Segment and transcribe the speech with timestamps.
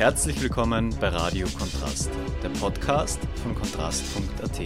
[0.00, 2.08] Herzlich willkommen bei Radio Kontrast,
[2.42, 4.60] der Podcast von kontrast.at.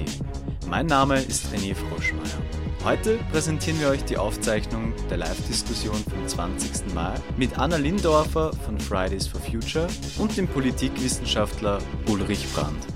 [0.69, 2.39] Mein Name ist René Froschmeier.
[2.85, 6.95] Heute präsentieren wir euch die Aufzeichnung der Live-Diskussion vom 20.
[6.95, 12.94] Mai mit Anna Lindorfer von Fridays for Future und dem Politikwissenschaftler Ulrich Brandt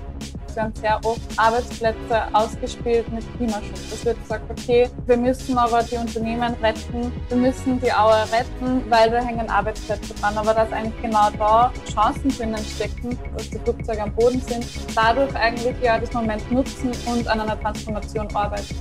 [0.59, 3.93] werden sehr oft Arbeitsplätze ausgespielt mit Klimaschutz.
[3.93, 8.83] Es wird gesagt, okay, wir müssen aber die Unternehmen retten, wir müssen die Aue retten,
[8.89, 10.37] weil da hängen Arbeitsplätze dran.
[10.37, 15.33] Aber dass eigentlich genau da Chancen drinnen stecken, dass die Flugzeuge am Boden sind, dadurch
[15.35, 18.75] eigentlich ja das Moment nutzen und an einer Transformation arbeiten.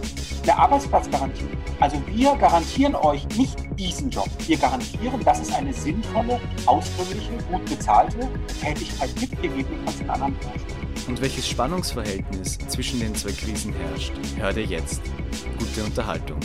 [0.44, 1.48] Der Arbeitsplatzgarantie.
[1.78, 4.28] Also wir garantieren euch nicht diesen Job.
[4.46, 8.18] Wir garantieren, dass es eine sinnvolle, ausdrückliche, gut bezahlte
[8.60, 14.56] Tätigkeit gibt, gegebenenfalls in anderen Branchen und welches Spannungsverhältnis zwischen den zwei Krisen herrscht, hört
[14.56, 15.00] ihr jetzt.
[15.58, 16.38] Gute Unterhaltung.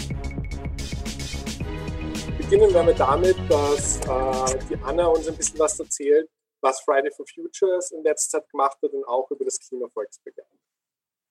[2.37, 6.29] Beginnen wir damit, dass äh, die Anna uns ein bisschen was erzählt,
[6.61, 10.57] was Friday for Futures in letzter Zeit gemacht hat und auch über das Klimavolksbegehren.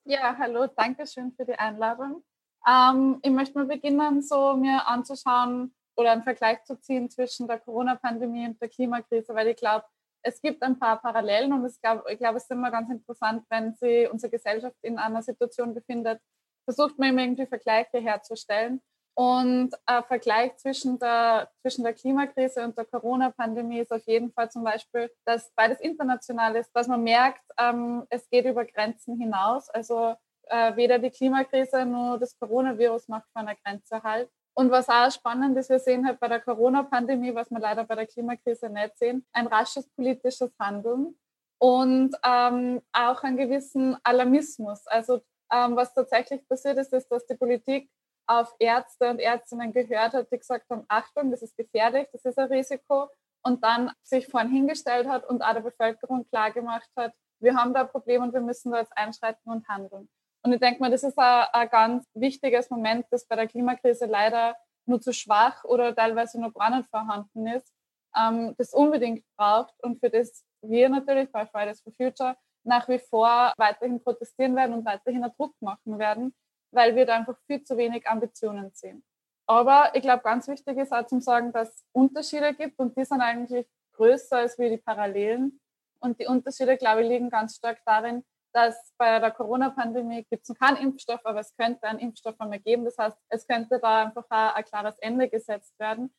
[0.04, 2.22] Ja, hallo, danke schön für die Einladung.
[2.68, 7.60] Ähm, ich möchte mal beginnen, so mir anzuschauen oder einen Vergleich zu ziehen zwischen der
[7.60, 9.86] Corona-Pandemie und der Klimakrise, weil ich glaube,
[10.22, 13.74] es gibt ein paar Parallelen und glaub, ich glaube, es ist immer ganz interessant, wenn
[13.74, 16.20] sich unsere Gesellschaft in einer Situation befindet,
[16.64, 18.80] versucht man immer irgendwie Vergleiche herzustellen.
[19.14, 24.50] Und ein Vergleich zwischen der, zwischen der Klimakrise und der Corona-Pandemie ist auf jeden Fall
[24.50, 29.68] zum Beispiel, dass beides international ist, dass man merkt, ähm, es geht über Grenzen hinaus.
[29.68, 30.14] Also
[30.48, 34.30] äh, weder die Klimakrise noch das Coronavirus macht von einer Grenze halt.
[34.54, 37.94] Und was auch spannend ist, wir sehen halt bei der Corona-Pandemie, was wir leider bei
[37.94, 41.16] der Klimakrise nicht sehen, ein rasches politisches Handeln
[41.58, 44.86] und ähm, auch einen gewissen Alarmismus.
[44.86, 47.90] Also ähm, was tatsächlich passiert ist, ist, dass die Politik
[48.26, 52.38] auf Ärzte und Ärztinnen gehört hat, die gesagt haben, Achtung, das ist gefährlich, das ist
[52.38, 53.08] ein Risiko
[53.42, 57.82] und dann sich vorhin hingestellt hat und auch der Bevölkerung klargemacht hat, wir haben da
[57.82, 60.08] ein Problem und wir müssen da jetzt einschreiten und handeln.
[60.44, 64.56] Und ich denke mal, das ist ein, ganz wichtiges Moment, das bei der Klimakrise leider
[64.86, 67.72] nur zu schwach oder teilweise noch gar nicht vorhanden ist,
[68.16, 72.98] ähm, das unbedingt braucht und für das wir natürlich bei Fridays for Future nach wie
[72.98, 76.34] vor weiterhin protestieren werden und weiterhin einen Druck machen werden,
[76.72, 79.04] weil wir da einfach viel zu wenig Ambitionen sehen.
[79.46, 83.04] Aber ich glaube, ganz wichtig ist auch zu sagen, dass es Unterschiede gibt und die
[83.04, 85.60] sind eigentlich größer als wie die Parallelen.
[86.00, 90.56] Und die Unterschiede, glaube ich, liegen ganz stark darin, dass bei der Corona-Pandemie gibt es
[90.58, 92.84] keinen Impfstoff, aber es könnte einen Impfstoff einmal geben.
[92.84, 96.14] Das heißt, es könnte da einfach ein klares Ende gesetzt werden.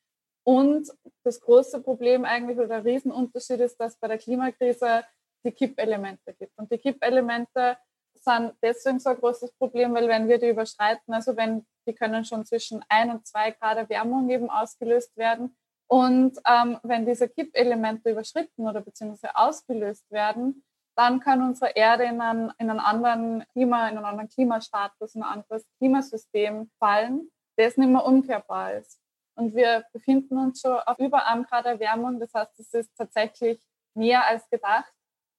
[0.45, 0.89] Und
[1.23, 5.03] das große Problem eigentlich oder der Riesenunterschied ist, dass bei der Klimakrise
[5.45, 6.57] die Kippelemente gibt.
[6.57, 7.77] Und die Kippelemente
[8.13, 12.23] sind deswegen so ein großes Problem, weil wenn wir die überschreiten, also wenn die können
[12.25, 15.55] schon zwischen ein und zwei Grad Erwärmung eben ausgelöst werden.
[15.88, 20.63] Und ähm, wenn diese Kippelemente überschritten oder beziehungsweise ausgelöst werden,
[20.95, 25.23] dann kann unsere Erde in einen, in einen anderen Klima, in einen anderen Klimastatus, in
[25.23, 28.99] ein anderes Klimasystem fallen, das nicht mehr umkehrbar ist.
[29.35, 32.19] Und wir befinden uns schon auf über einem Grad Erwärmung.
[32.19, 33.59] Das heißt, es ist tatsächlich
[33.95, 34.93] mehr als gedacht.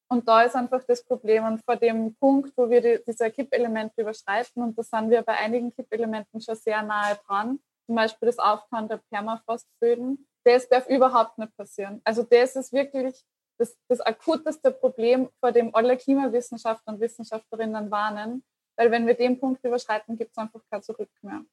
[0.08, 1.44] Und da ist einfach das Problem.
[1.44, 5.36] Und vor dem Punkt, wo wir die, diese Kippelemente überschreiten, und da sind wir bei
[5.36, 11.38] einigen Kippelementen schon sehr nahe dran, zum Beispiel das Auftauen der Permafrostböden, das darf überhaupt
[11.38, 12.00] nicht passieren.
[12.04, 13.24] Also das ist wirklich
[13.58, 18.44] das, das akuteste Problem, vor dem alle Klimawissenschaftler und Wissenschaftlerinnen warnen.
[18.76, 21.44] Weil wenn wir den Punkt überschreiten, gibt es einfach kein Zurück mehr.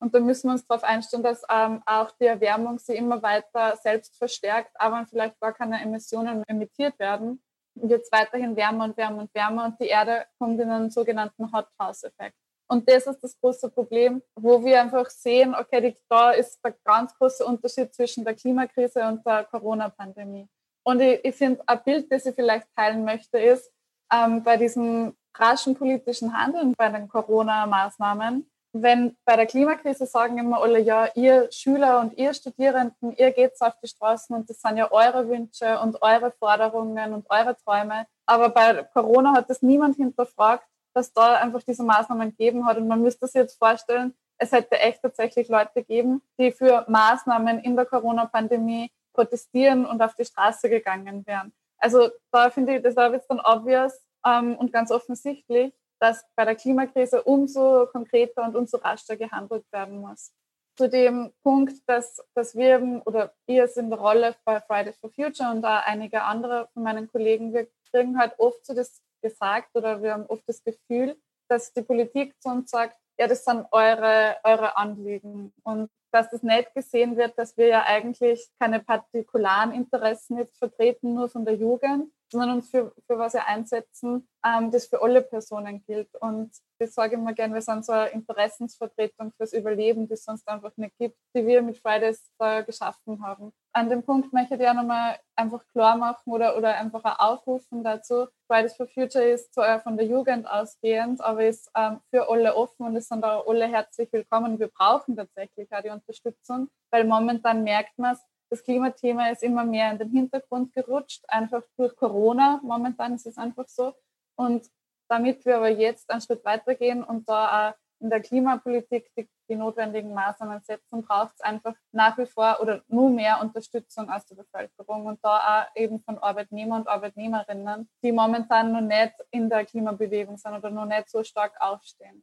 [0.00, 3.76] Und da müssen wir uns darauf einstellen, dass ähm, auch die Erwärmung sie immer weiter
[3.76, 7.40] selbst verstärkt, aber vielleicht gar keine Emissionen emittiert werden.
[7.74, 11.52] Und jetzt weiterhin wärmer und wärmer und wärmer und die Erde kommt in einen sogenannten
[11.52, 12.36] Hot House Effekt.
[12.68, 16.74] Und das ist das große Problem, wo wir einfach sehen, okay, die, da ist der
[16.84, 20.48] ganz große Unterschied zwischen der Klimakrise und der Corona-Pandemie.
[20.84, 23.70] Und ich, ich finde, ein Bild, das ich vielleicht teilen möchte, ist,
[24.12, 30.62] ähm, bei diesem raschen politischen Handeln bei den Corona-Maßnahmen, wenn bei der Klimakrise sagen immer
[30.62, 34.78] alle, ja, ihr Schüler und ihr Studierenden, ihr geht auf die Straßen und das sind
[34.78, 38.06] ja eure Wünsche und eure Forderungen und eure Träume.
[38.26, 42.78] Aber bei Corona hat das niemand hinterfragt, dass da einfach diese Maßnahmen gegeben hat.
[42.78, 47.60] Und man müsste sich jetzt vorstellen, es hätte echt tatsächlich Leute gegeben, die für Maßnahmen
[47.60, 51.52] in der Corona-Pandemie protestieren und auf die Straße gegangen wären.
[51.78, 56.44] Also da finde ich, das war jetzt dann obvious ähm, und ganz offensichtlich, dass bei
[56.44, 60.32] der Klimakrise umso konkreter und umso rascher gehandelt werden muss.
[60.76, 65.10] Zu dem Punkt, dass, dass wir oder ihr es in der Rolle bei Fridays for
[65.10, 69.70] Future und da einige andere von meinen Kollegen, wir kriegen halt oft so das gesagt
[69.74, 71.16] oder wir haben oft das Gefühl,
[71.48, 76.42] dass die Politik zu uns sagt, ja, das sind eure, eure Anliegen und dass das
[76.42, 81.54] nicht gesehen wird, dass wir ja eigentlich keine partikularen Interessen jetzt vertreten, nur von der
[81.56, 86.14] Jugend, sondern uns für, für was wir einsetzen, ähm, das für alle Personen gilt.
[86.16, 90.24] Und das sage ich immer gerne, wir sind so eine Interessensvertretung fürs Überleben, die es
[90.24, 93.52] sonst einfach nicht gibt, die wir mit Fridays da geschaffen haben.
[93.74, 97.84] An dem Punkt möchte ich auch nochmal einfach klar machen oder, oder einfach auch aufrufen
[97.84, 98.26] dazu.
[98.46, 102.86] Fridays for Future ist zwar von der Jugend ausgehend, aber ist ähm, für alle offen
[102.86, 104.58] und es sind auch alle herzlich willkommen.
[104.58, 108.20] Wir brauchen tatsächlich auch die Unterstützung, weil momentan merkt man es,
[108.52, 112.60] das Klimathema ist immer mehr in den Hintergrund gerutscht, einfach durch Corona.
[112.62, 113.94] Momentan ist es einfach so.
[114.36, 114.68] Und
[115.08, 119.56] damit wir aber jetzt einen Schritt weitergehen und da auch in der Klimapolitik die, die
[119.56, 124.36] notwendigen Maßnahmen setzen, braucht es einfach nach wie vor oder nur mehr Unterstützung aus der
[124.36, 129.64] Bevölkerung und da auch eben von Arbeitnehmern und Arbeitnehmerinnen, die momentan noch nicht in der
[129.64, 132.22] Klimabewegung sind oder noch nicht so stark aufstehen.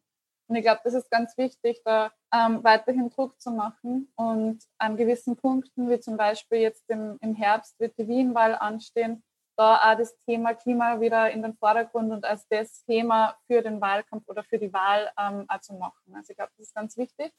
[0.50, 4.98] Und ich glaube, das ist ganz wichtig, da ähm, weiterhin Druck zu machen und an
[4.98, 9.24] gewissen Punkten, wie zum Beispiel jetzt im, im Herbst wird die Wienwahl anstehen,
[9.56, 13.80] da auch das Thema Klima wieder in den Vordergrund und als das Thema für den
[13.80, 16.16] Wahlkampf oder für die Wahl ähm, auch zu machen.
[16.16, 17.31] Also ich glaube, das ist ganz wichtig.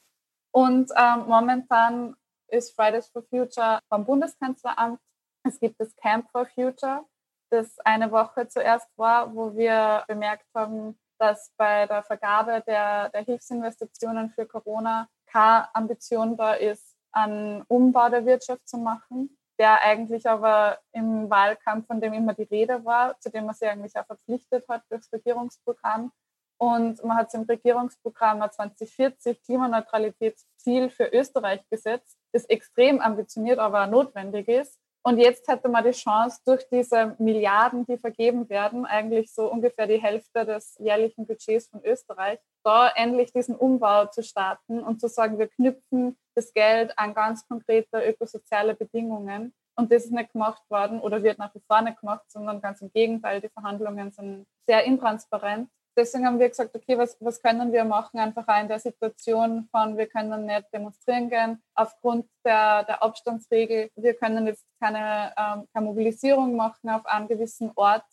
[0.53, 2.15] Und ähm, momentan
[2.47, 5.01] ist Fridays for Future vom Bundeskanzleramt.
[5.43, 7.05] Es gibt das Camp for Future,
[7.51, 13.23] das eine Woche zuerst war, wo wir bemerkt haben, dass bei der Vergabe der, der
[13.23, 20.27] Hilfsinvestitionen für Corona keine Ambition da ist, einen Umbau der Wirtschaft zu machen, der eigentlich
[20.27, 24.07] aber im Wahlkampf, von dem immer die Rede war, zu dem man sich eigentlich auch
[24.07, 26.11] verpflichtet hat durchs Regierungsprogramm.
[26.59, 33.87] Und man hat im Regierungsprogramm ein 2040 Klimaneutralitätsziel für Österreich gesetzt, das extrem ambitioniert, aber
[33.87, 34.79] notwendig ist.
[35.03, 39.87] Und jetzt hätte man die Chance, durch diese Milliarden, die vergeben werden, eigentlich so ungefähr
[39.87, 45.09] die Hälfte des jährlichen Budgets von Österreich, da endlich diesen Umbau zu starten und zu
[45.09, 49.55] sagen, wir knüpfen das Geld an ganz konkrete ökosoziale Bedingungen.
[49.75, 52.83] Und das ist nicht gemacht worden oder wird nach wie vor nicht gemacht, sondern ganz
[52.83, 57.73] im Gegenteil, die Verhandlungen sind sehr intransparent deswegen haben wir gesagt, okay, was, was können
[57.73, 62.85] wir machen, einfach auch in der Situation von, wir können nicht demonstrieren gehen aufgrund der,
[62.85, 68.05] der Abstandsregel, wir können jetzt keine, ähm, keine Mobilisierung machen auf einem gewissen Ort.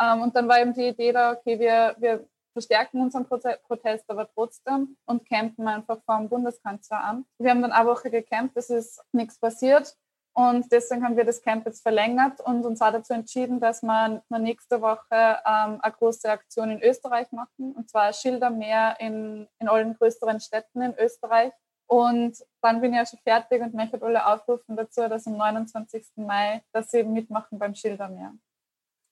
[0.00, 4.28] Ähm, und dann war eben die Idee da, okay, wir, wir verstärken unseren Protest aber
[4.32, 7.26] trotzdem und campen einfach vor dem Bundeskanzleramt.
[7.38, 9.94] Wir haben dann eine Woche gecampt, es ist nichts passiert.
[10.38, 14.22] Und deswegen haben wir das Camp jetzt verlängert und uns auch dazu entschieden, dass wir
[14.28, 19.94] nächste Woche ähm, eine große Aktion in Österreich machen, und zwar Schildermeer in, in allen
[19.94, 21.52] größeren Städten in Österreich.
[21.86, 26.04] Und dann bin ich ja schon fertig und möchte alle aufrufen dazu, dass am 29.
[26.16, 28.34] Mai, dass sie mitmachen beim Schildermeer.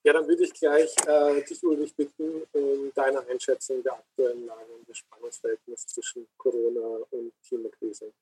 [0.04, 4.74] Ja, dann würde ich gleich äh, dich, Ulrich, bitten, um deine Einschätzung der aktuellen Lage
[4.78, 8.12] und des Spannungsverhältnisses zwischen Corona und Klimakrise.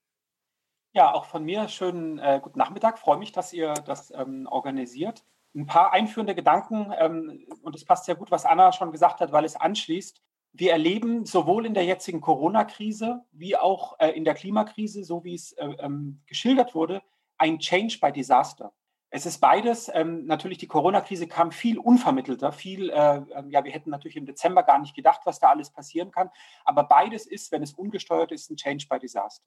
[0.95, 2.99] Ja, auch von mir schönen äh, guten Nachmittag.
[2.99, 5.25] Freue mich, dass ihr das ähm, organisiert.
[5.55, 9.33] Ein paar einführende Gedanken, ähm, und es passt sehr gut, was Anna schon gesagt hat,
[9.33, 10.21] weil es anschließt.
[10.53, 15.35] Wir erleben sowohl in der jetzigen Corona-Krise wie auch äh, in der Klimakrise, so wie
[15.35, 17.03] es äh, ähm, geschildert wurde,
[17.39, 18.71] ein Change by Disaster.
[19.09, 19.91] Es ist beides.
[19.95, 24.27] Ähm, natürlich, die Corona-Krise kam viel unvermittelter, viel, äh, ähm, ja, wir hätten natürlich im
[24.27, 26.31] Dezember gar nicht gedacht, was da alles passieren kann.
[26.67, 29.47] Aber beides ist, wenn es ungesteuert ist, ein Change by Disaster.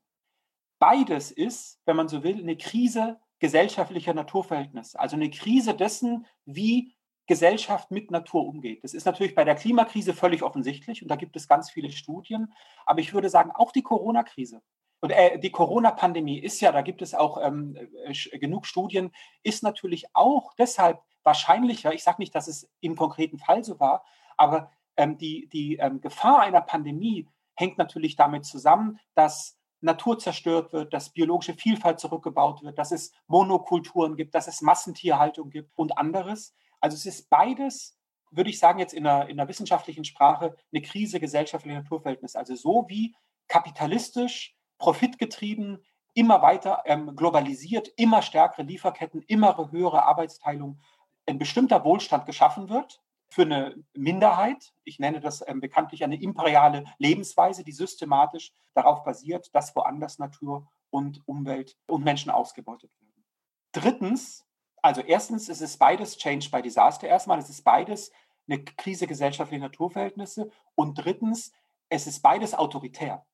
[0.80, 6.96] Beides ist, wenn man so will, eine Krise gesellschaftlicher Naturverhältnisse, also eine Krise dessen, wie
[7.28, 8.84] Gesellschaft mit Natur umgeht.
[8.84, 12.54] Das ist natürlich bei der Klimakrise völlig offensichtlich und da gibt es ganz viele Studien.
[12.86, 14.62] Aber ich würde sagen, auch die Corona-Krise
[15.02, 19.12] und äh, die Corona-Pandemie ist ja, da gibt es auch ähm, äh, genug Studien,
[19.44, 21.94] ist natürlich auch deshalb wahrscheinlicher.
[21.94, 24.06] Ich sage nicht, dass es im konkreten Fall so war,
[24.38, 30.74] aber ähm, die, die ähm, Gefahr einer Pandemie hängt natürlich damit zusammen, dass Natur zerstört
[30.74, 35.98] wird, dass biologische Vielfalt zurückgebaut wird, dass es Monokulturen gibt, dass es Massentierhaltung gibt und
[35.98, 36.54] anderes.
[36.82, 37.98] Also es ist beides,
[38.32, 42.38] würde ich sagen, jetzt in der, in der wissenschaftlichen Sprache eine Krise gesellschaftlicher Naturverhältnisse.
[42.38, 43.16] Also so wie
[43.48, 50.82] kapitalistisch, profitgetrieben, immer weiter ähm, globalisiert, immer stärkere Lieferketten, immer höhere Arbeitsteilung,
[51.28, 53.02] ein bestimmter Wohlstand geschaffen wird,
[53.36, 54.74] für eine Minderheit.
[54.86, 60.70] Ich nenne das ähm, bekanntlich eine imperiale Lebensweise, die systematisch darauf basiert, dass woanders Natur
[60.90, 63.26] und Umwelt und Menschen ausgebeutet werden.
[63.74, 64.46] Drittens,
[64.82, 68.10] also erstens ist es beides Change by Disaster erstmal, es ist beides
[68.48, 71.52] eine Krise gesellschaftlicher Naturverhältnisse und drittens,
[71.90, 73.26] es ist beides autoritär.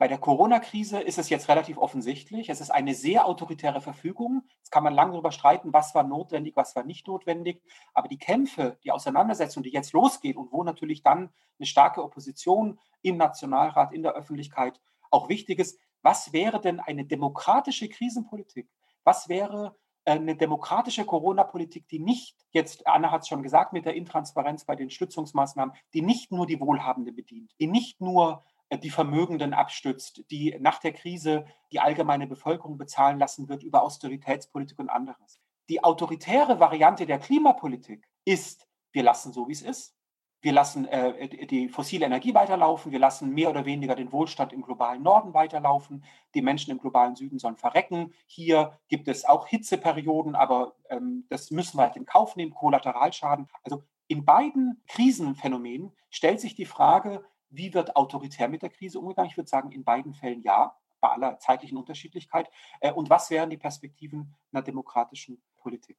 [0.00, 2.48] Bei der Corona-Krise ist es jetzt relativ offensichtlich.
[2.48, 4.44] Es ist eine sehr autoritäre Verfügung.
[4.56, 7.62] Jetzt kann man lange darüber streiten, was war notwendig, was war nicht notwendig.
[7.92, 11.28] Aber die Kämpfe, die Auseinandersetzung, die jetzt losgeht und wo natürlich dann
[11.58, 14.80] eine starke Opposition im Nationalrat, in der Öffentlichkeit
[15.10, 18.70] auch wichtig ist, Was wäre denn eine demokratische Krisenpolitik?
[19.04, 19.76] Was wäre
[20.06, 24.64] äh, eine demokratische Corona-Politik, die nicht jetzt, Anna hat es schon gesagt, mit der Intransparenz
[24.64, 28.42] bei den Stützungsmaßnahmen, die nicht nur die Wohlhabenden bedient, die nicht nur
[28.78, 34.78] die Vermögenden abstützt, die nach der Krise die allgemeine Bevölkerung bezahlen lassen wird über Austeritätspolitik
[34.78, 35.40] und anderes.
[35.68, 39.94] Die autoritäre Variante der Klimapolitik ist, wir lassen so, wie es ist.
[40.42, 42.92] Wir lassen äh, die fossile Energie weiterlaufen.
[42.92, 46.02] Wir lassen mehr oder weniger den Wohlstand im globalen Norden weiterlaufen.
[46.34, 48.14] Die Menschen im globalen Süden sollen verrecken.
[48.26, 53.48] Hier gibt es auch Hitzeperioden, aber ähm, das müssen wir halt in Kauf nehmen, Kollateralschaden.
[53.62, 59.30] Also in beiden Krisenphänomenen stellt sich die Frage, wie wird autoritär mit der Krise umgegangen?
[59.30, 62.50] Ich würde sagen, in beiden Fällen ja, bei aller zeitlichen Unterschiedlichkeit.
[62.80, 65.98] Äh, und was wären die Perspektiven einer demokratischen Politik?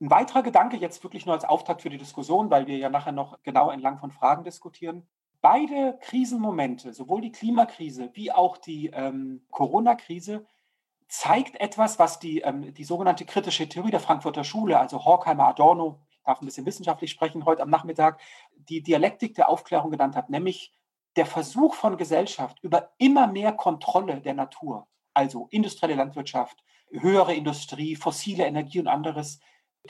[0.00, 3.12] Ein weiterer Gedanke, jetzt wirklich nur als Auftakt für die Diskussion, weil wir ja nachher
[3.12, 5.06] noch genau entlang von Fragen diskutieren.
[5.40, 10.46] Beide Krisenmomente, sowohl die Klimakrise wie auch die ähm, Corona-Krise,
[11.08, 16.00] zeigt etwas, was die, ähm, die sogenannte kritische Theorie der Frankfurter Schule, also Horkheimer, Adorno,
[16.24, 18.20] darf ein bisschen wissenschaftlich sprechen heute am Nachmittag,
[18.54, 20.72] die Dialektik der Aufklärung genannt hat, nämlich
[21.16, 27.96] der Versuch von Gesellschaft über immer mehr Kontrolle der Natur, also industrielle Landwirtschaft, höhere Industrie,
[27.96, 29.40] fossile Energie und anderes,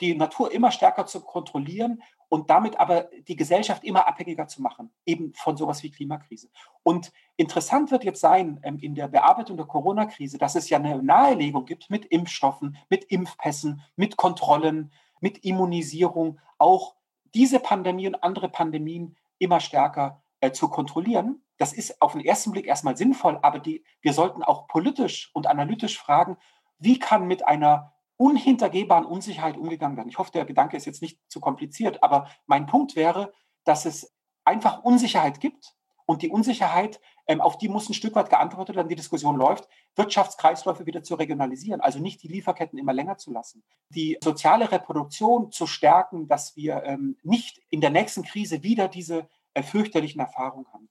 [0.01, 4.91] die Natur immer stärker zu kontrollieren und damit aber die Gesellschaft immer abhängiger zu machen,
[5.05, 6.49] eben von sowas wie Klimakrise.
[6.81, 11.01] Und interessant wird jetzt sein ähm, in der Bearbeitung der Corona-Krise, dass es ja eine
[11.03, 14.91] Nahelegung gibt mit Impfstoffen, mit Impfpässen, mit Kontrollen,
[15.23, 16.95] mit Immunisierung, auch
[17.33, 21.41] diese Pandemie und andere Pandemien immer stärker äh, zu kontrollieren.
[21.57, 25.47] Das ist auf den ersten Blick erstmal sinnvoll, aber die, wir sollten auch politisch und
[25.47, 26.35] analytisch fragen,
[26.77, 30.09] wie kann mit einer unhintergehbaren Unsicherheit umgegangen werden.
[30.09, 33.31] Ich hoffe, der Gedanke ist jetzt nicht zu kompliziert, aber mein Punkt wäre,
[33.63, 34.13] dass es
[34.43, 35.73] einfach Unsicherheit gibt
[36.05, 39.67] und die Unsicherheit, ähm, auf die muss ein Stück weit geantwortet werden, die Diskussion läuft,
[39.95, 45.51] Wirtschaftskreisläufe wieder zu regionalisieren, also nicht die Lieferketten immer länger zu lassen, die soziale Reproduktion
[45.51, 50.67] zu stärken, dass wir ähm, nicht in der nächsten Krise wieder diese äh, fürchterlichen Erfahrungen
[50.73, 50.89] haben.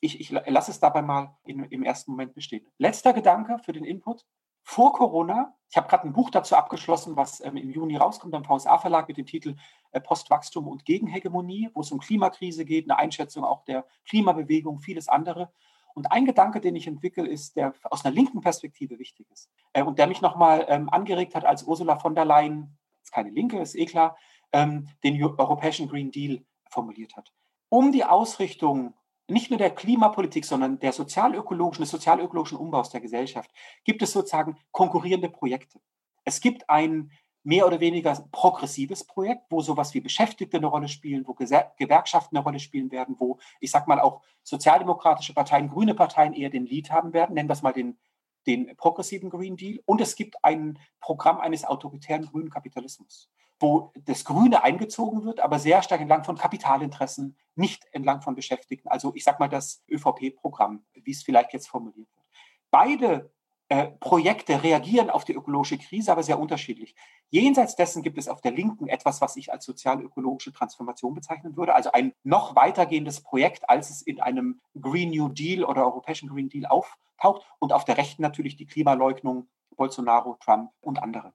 [0.00, 2.66] Ich, ich lasse es dabei mal in, im ersten Moment bestehen.
[2.78, 4.26] Letzter Gedanke für den Input
[4.62, 8.44] vor Corona, ich habe gerade ein Buch dazu abgeschlossen, was ähm, im Juni rauskommt beim
[8.44, 9.56] VSA-Verlag mit dem Titel
[9.92, 15.08] äh, Postwachstum und Gegenhegemonie, wo es um Klimakrise geht, eine Einschätzung auch der Klimabewegung, vieles
[15.08, 15.50] andere.
[15.94, 19.82] Und ein Gedanke, den ich entwickle, ist, der aus einer linken Perspektive wichtig ist äh,
[19.82, 23.60] und der mich nochmal ähm, angeregt hat, als Ursula von der Leyen, ist keine Linke,
[23.60, 24.16] ist eh klar,
[24.52, 27.32] ähm, den europäischen Green Deal formuliert hat.
[27.68, 28.94] Um die Ausrichtung
[29.28, 33.50] nicht nur der Klimapolitik, sondern der sozialökologischen, des sozialökologischen Umbaus der Gesellschaft
[33.84, 35.80] gibt es sozusagen konkurrierende Projekte.
[36.24, 37.10] Es gibt ein
[37.44, 42.44] mehr oder weniger progressives Projekt, wo sowas wie Beschäftigte eine Rolle spielen, wo Gewerkschaften eine
[42.44, 46.90] Rolle spielen werden, wo ich sag mal auch sozialdemokratische Parteien, grüne Parteien eher den Lead
[46.90, 47.98] haben werden, nennen wir es mal den,
[48.46, 49.80] den progressiven Green Deal.
[49.86, 53.28] Und es gibt ein Programm eines autoritären grünen Kapitalismus
[53.62, 58.88] wo das Grüne eingezogen wird, aber sehr stark entlang von Kapitalinteressen, nicht entlang von Beschäftigten.
[58.88, 62.26] Also ich sage mal das ÖVP-Programm, wie es vielleicht jetzt formuliert wird.
[62.70, 63.30] Beide
[63.68, 66.94] äh, Projekte reagieren auf die ökologische Krise, aber sehr unterschiedlich.
[67.30, 71.74] Jenseits dessen gibt es auf der Linken etwas, was ich als sozial-ökologische Transformation bezeichnen würde,
[71.74, 76.50] also ein noch weitergehendes Projekt, als es in einem Green New Deal oder europäischen Green
[76.50, 77.46] Deal auftaucht.
[77.60, 81.32] Und auf der Rechten natürlich die Klimaleugnung, Bolsonaro, Trump und andere.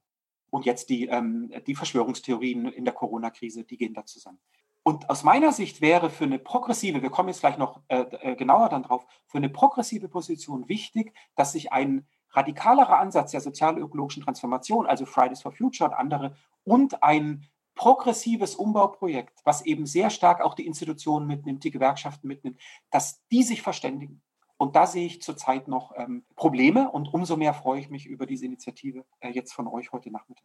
[0.50, 4.38] Und jetzt die, ähm, die Verschwörungstheorien in der Corona-Krise, die gehen da zusammen.
[4.82, 8.36] Und aus meiner Sicht wäre für eine progressive, wir kommen jetzt gleich noch äh, äh,
[8.36, 14.22] genauer dann drauf, für eine progressive Position wichtig, dass sich ein radikalerer Ansatz der sozial-ökologischen
[14.22, 20.40] Transformation, also Fridays for Future und andere, und ein progressives Umbauprojekt, was eben sehr stark
[20.40, 24.22] auch die Institutionen mitnimmt, die Gewerkschaften mitnimmt, dass die sich verständigen.
[24.58, 28.26] Und da sehe ich zurzeit noch ähm, Probleme und umso mehr freue ich mich über
[28.26, 30.44] diese Initiative äh, jetzt von euch heute Nachmittag.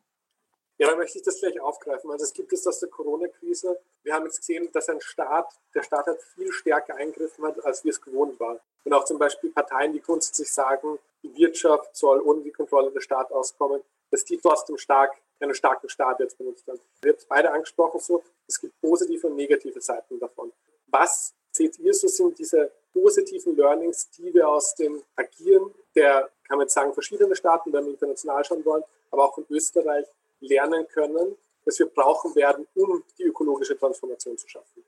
[0.78, 2.12] Ja, dann möchte ich das gleich aufgreifen.
[2.12, 3.80] Also es gibt es aus der Corona-Krise.
[4.04, 7.84] Wir haben jetzt gesehen, dass ein Staat, der Staat hat viel stärker eingegriffen hat, als
[7.84, 8.60] wir es gewohnt waren.
[8.84, 13.04] Und auch zum Beispiel Parteien, die grundsätzlich sagen, die Wirtschaft soll ohne die Kontrolle des
[13.04, 16.80] Staates auskommen, dass die trotzdem stark, einen starken Staat jetzt benutzt haben.
[17.02, 20.52] Wir haben beide angesprochen, so, es gibt positive und negative Seiten davon.
[20.88, 26.58] Was seht ihr so sind diese positiven Learnings, die wir aus dem Agieren der, kann
[26.58, 30.06] man jetzt sagen, verschiedenen Staaten, wenn wir international schauen wollen, aber auch von Österreich
[30.40, 34.84] lernen können, dass wir brauchen werden, um die ökologische Transformation zu schaffen?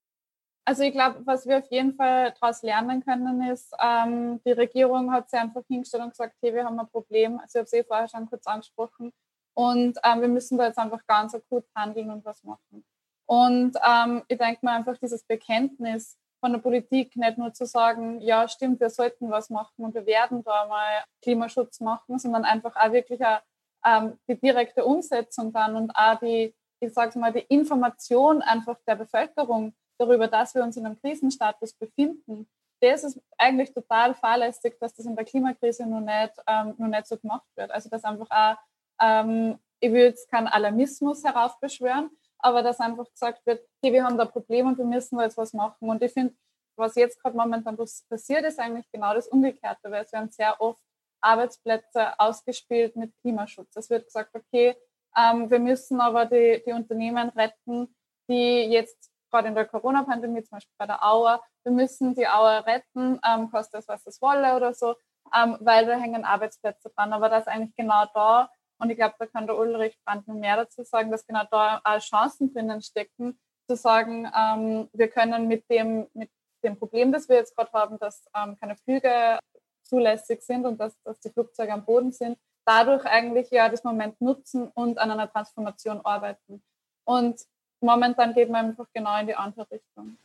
[0.68, 5.12] Also ich glaube, was wir auf jeden Fall daraus lernen können, ist, ähm, die Regierung
[5.12, 7.40] hat sich einfach hingestellt und gesagt, hey, wir haben ein Problem.
[7.40, 9.14] Also ich habe es eh vorher schon kurz angesprochen.
[9.54, 12.84] Und ähm, wir müssen da jetzt einfach ganz akut handeln und was machen.
[13.28, 18.22] Und ähm, ich denke mal einfach dieses Bekenntnis, von der Politik nicht nur zu sagen,
[18.22, 22.76] ja, stimmt, wir sollten was machen und wir werden da mal Klimaschutz machen, sondern einfach
[22.76, 23.42] auch wirklich eine,
[23.84, 28.96] ähm, die direkte Umsetzung dann und auch die, ich sage mal, die Information einfach der
[28.96, 32.48] Bevölkerung darüber, dass wir uns in einem Krisenstatus befinden.
[32.80, 37.08] Das ist eigentlich total fahrlässig, dass das in der Klimakrise noch nicht, ähm, noch nicht
[37.08, 37.72] so gemacht wird.
[37.72, 38.58] Also dass einfach auch,
[39.02, 42.12] ähm, ich will jetzt keinen Alarmismus heraufbeschwören,
[42.46, 45.36] aber dass einfach gesagt wird, okay, wir haben da Probleme und wir müssen da jetzt
[45.36, 45.90] was machen.
[45.90, 46.36] Und ich finde,
[46.78, 50.84] was jetzt gerade momentan passiert, ist eigentlich genau das Umgekehrte, weil es werden sehr oft
[51.22, 53.76] Arbeitsplätze ausgespielt mit Klimaschutz.
[53.76, 54.76] Es wird gesagt, okay,
[55.18, 57.96] ähm, wir müssen aber die, die Unternehmen retten,
[58.30, 62.64] die jetzt gerade in der Corona-Pandemie, zum Beispiel bei der Auer, wir müssen die Auer
[62.68, 64.94] retten, ähm, kostet es, was es wolle oder so,
[65.36, 67.12] ähm, weil da hängen Arbeitsplätze dran.
[67.12, 70.58] Aber das eigentlich genau da und ich glaube, da kann der Ulrich Brandt noch mehr
[70.58, 75.70] dazu sagen, dass genau da auch Chancen drinnen stecken, zu sagen, ähm, wir können mit
[75.70, 76.30] dem, mit
[76.64, 79.40] dem Problem, das wir jetzt gerade haben, dass ähm, keine Flüge
[79.84, 84.20] zulässig sind und dass, dass die Flugzeuge am Boden sind, dadurch eigentlich ja das Moment
[84.20, 86.64] nutzen und an einer Transformation arbeiten.
[87.04, 87.42] Und
[87.82, 90.18] momentan geht man einfach genau in die andere Richtung.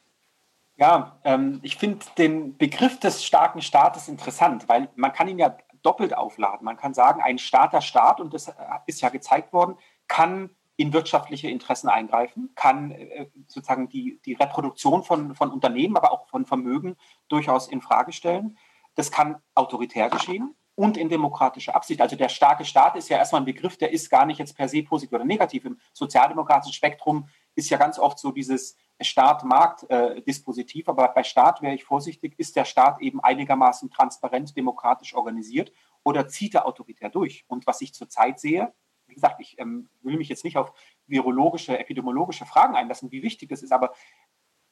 [0.77, 5.55] Ja, ähm, ich finde den Begriff des starken Staates interessant, weil man kann ihn ja
[5.83, 6.65] doppelt aufladen.
[6.65, 8.55] Man kann sagen, ein starker Staat, und das äh,
[8.87, 9.77] ist ja gezeigt worden,
[10.09, 16.13] kann in wirtschaftliche Interessen eingreifen, kann äh, sozusagen die, die Reproduktion von, von Unternehmen, aber
[16.13, 16.97] auch von Vermögen
[17.29, 18.57] durchaus in Frage stellen.
[18.95, 22.01] Das kann autoritär geschehen und in demokratischer Absicht.
[22.01, 24.69] Also der starke Staat ist ja erstmal ein Begriff, der ist gar nicht jetzt per
[24.69, 25.67] se positiv oder negativ.
[25.67, 31.85] Im sozialdemokratischen Spektrum ist ja ganz oft so dieses Staat-Markt-Dispositiv, aber bei Staat wäre ich
[31.85, 35.73] vorsichtig, ist der Staat eben einigermaßen transparent, demokratisch organisiert
[36.05, 37.45] oder zieht er autoritär durch?
[37.49, 38.73] Und was ich zurzeit sehe,
[39.07, 40.73] wie gesagt, ich ähm, will mich jetzt nicht auf
[41.07, 43.93] virologische, epidemiologische Fragen einlassen, wie wichtig das ist, aber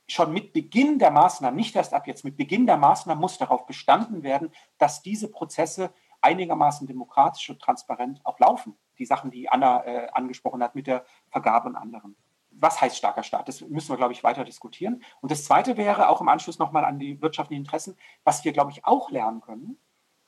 [0.06, 3.66] schon mit Beginn der Maßnahmen, nicht erst ab jetzt, mit Beginn der Maßnahmen muss darauf
[3.66, 8.78] bestanden werden, dass diese Prozesse einigermaßen demokratisch und transparent auch laufen.
[8.98, 12.16] Die Sachen, die Anna äh, angesprochen hat mit der Vergabe und anderen
[12.60, 13.48] was heißt starker Staat?
[13.48, 15.02] Das müssen wir, glaube ich, weiter diskutieren.
[15.20, 18.70] Und das Zweite wäre auch im Anschluss nochmal an die wirtschaftlichen Interessen, was wir, glaube
[18.72, 19.78] ich, auch lernen können,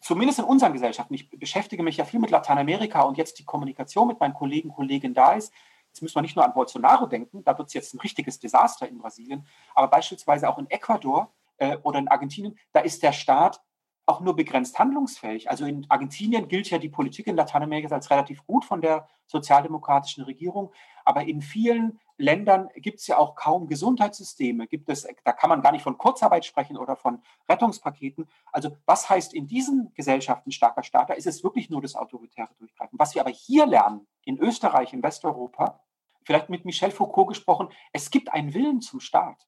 [0.00, 1.14] zumindest in unseren Gesellschaften.
[1.14, 5.14] Ich beschäftige mich ja viel mit Lateinamerika und jetzt die Kommunikation mit meinen Kollegen, Kolleginnen
[5.14, 5.52] da ist.
[5.88, 8.88] Jetzt müssen wir nicht nur an Bolsonaro denken, da wird es jetzt ein richtiges Desaster
[8.88, 13.60] in Brasilien, aber beispielsweise auch in Ecuador äh, oder in Argentinien, da ist der Staat
[14.10, 15.48] auch nur begrenzt handlungsfähig.
[15.48, 20.24] Also in Argentinien gilt ja die Politik in Lateinamerika als relativ gut von der sozialdemokratischen
[20.24, 20.72] Regierung,
[21.04, 24.66] aber in vielen Ländern gibt es ja auch kaum Gesundheitssysteme.
[24.66, 28.28] Gibt es, da kann man gar nicht von Kurzarbeit sprechen oder von Rettungspaketen.
[28.52, 31.08] Also was heißt in diesen Gesellschaften starker Staat?
[31.10, 32.98] Da ist es wirklich nur das autoritäre Durchgreifen.
[32.98, 35.80] Was wir aber hier lernen, in Österreich, in Westeuropa,
[36.24, 39.46] vielleicht mit Michel Foucault gesprochen, es gibt einen Willen zum Staat.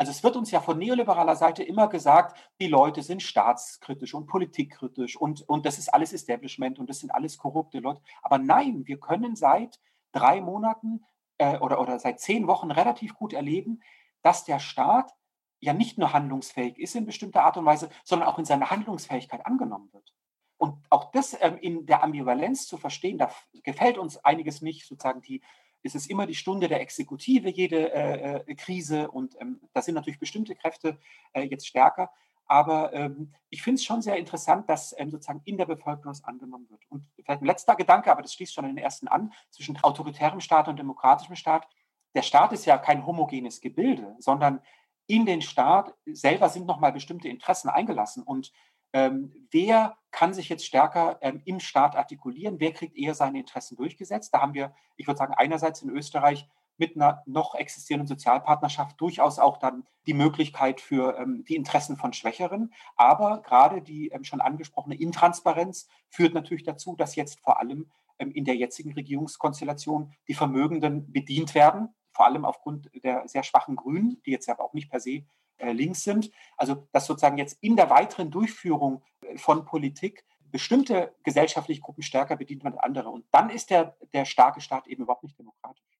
[0.00, 4.26] Also es wird uns ja von neoliberaler Seite immer gesagt, die Leute sind staatskritisch und
[4.26, 8.00] politikkritisch und, und das ist alles Establishment und das sind alles korrupte Leute.
[8.22, 9.78] Aber nein, wir können seit
[10.12, 11.04] drei Monaten
[11.36, 13.82] äh, oder, oder seit zehn Wochen relativ gut erleben,
[14.22, 15.12] dass der Staat
[15.60, 19.44] ja nicht nur handlungsfähig ist in bestimmter Art und Weise, sondern auch in seiner Handlungsfähigkeit
[19.44, 20.14] angenommen wird.
[20.56, 23.30] Und auch das ähm, in der Ambivalenz zu verstehen, da
[23.64, 25.42] gefällt uns einiges nicht, sozusagen die,
[25.82, 29.94] es ist immer die Stunde der Exekutive, jede äh, äh Krise und ähm, da sind
[29.94, 30.98] natürlich bestimmte Kräfte
[31.32, 32.10] äh, jetzt stärker.
[32.50, 36.24] Aber ähm, ich finde es schon sehr interessant, dass ähm, sozusagen in der Bevölkerung das
[36.24, 36.82] angenommen wird.
[36.88, 40.66] Und vielleicht ein letzter Gedanke, aber das schließt schon den ersten an, zwischen autoritärem Staat
[40.66, 41.68] und demokratischem Staat.
[42.16, 44.60] Der Staat ist ja kein homogenes Gebilde, sondern
[45.06, 48.24] in den Staat selber sind nochmal bestimmte Interessen eingelassen.
[48.24, 48.50] Und
[48.92, 52.58] ähm, wer kann sich jetzt stärker ähm, im Staat artikulieren?
[52.58, 54.34] Wer kriegt eher seine Interessen durchgesetzt?
[54.34, 59.38] Da haben wir, ich würde sagen, einerseits in Österreich mit einer noch existierenden Sozialpartnerschaft durchaus
[59.38, 62.72] auch dann die Möglichkeit für ähm, die Interessen von Schwächeren.
[62.96, 68.32] Aber gerade die ähm, schon angesprochene Intransparenz führt natürlich dazu, dass jetzt vor allem ähm,
[68.32, 74.20] in der jetzigen Regierungskonstellation die Vermögenden bedient werden, vor allem aufgrund der sehr schwachen Grünen,
[74.24, 75.24] die jetzt aber auch nicht per se
[75.62, 76.30] links sind.
[76.56, 82.36] Also dass sozusagen jetzt in der weiteren Durchführung äh, von Politik bestimmte gesellschaftliche Gruppen stärker
[82.36, 83.08] bedient man andere.
[83.08, 85.90] Und dann ist der, der starke Staat eben überhaupt nicht demokratisch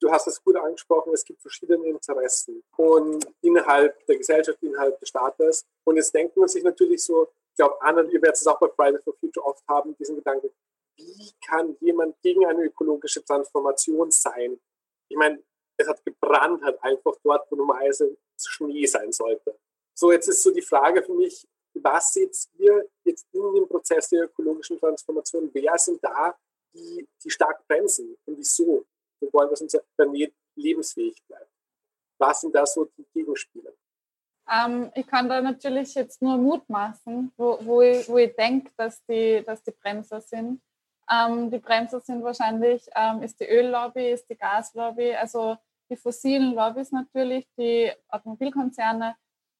[0.00, 5.10] du hast es gut angesprochen, es gibt verschiedene Interessen und innerhalb der Gesellschaft, innerhalb des
[5.10, 5.66] Staates.
[5.84, 8.68] Und jetzt denkt man sich natürlich so, ich glaube, Anna, ihr werdet es auch bei
[8.68, 10.50] Fridays for Future oft haben, diesen Gedanken,
[10.96, 14.58] wie kann jemand gegen eine ökologische Transformation sein?
[15.08, 15.42] Ich meine,
[15.76, 18.16] es hat gebrannt, hat einfach dort, wo normalerweise
[18.48, 19.58] Schnee sein sollte.
[19.94, 24.08] So, jetzt ist so die Frage für mich, was seht ihr jetzt in dem Prozess
[24.08, 25.50] der ökologischen Transformation?
[25.52, 26.34] Wer sind da
[26.74, 28.84] die, die stark bremsen und wieso?
[29.20, 31.50] Wir wollen, dass unser Planet lebensfähig bleibt.
[32.18, 33.74] Was sind da so die Gegenspiele?
[34.50, 39.04] Ähm, ich kann da natürlich jetzt nur mutmaßen, wo, wo ich, wo ich denke, dass
[39.04, 40.60] die, dass die Bremser sind.
[41.10, 45.56] Ähm, die Bremser sind wahrscheinlich, ähm, ist die Öllobby, ist die Gaslobby, also
[45.90, 49.16] die fossilen Lobbys natürlich, die Automobilkonzerne.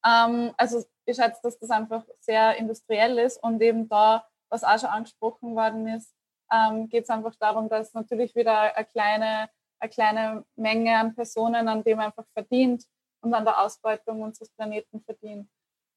[0.06, 4.78] Ähm, also ich schätze, dass das einfach sehr industriell ist und eben da, was auch
[4.78, 6.14] schon angesprochen worden ist,
[6.52, 11.68] ähm, geht es einfach darum, dass natürlich wieder eine kleine, eine kleine Menge an Personen
[11.68, 12.84] an dem einfach verdient
[13.22, 15.48] und an der Ausbeutung unseres Planeten verdient.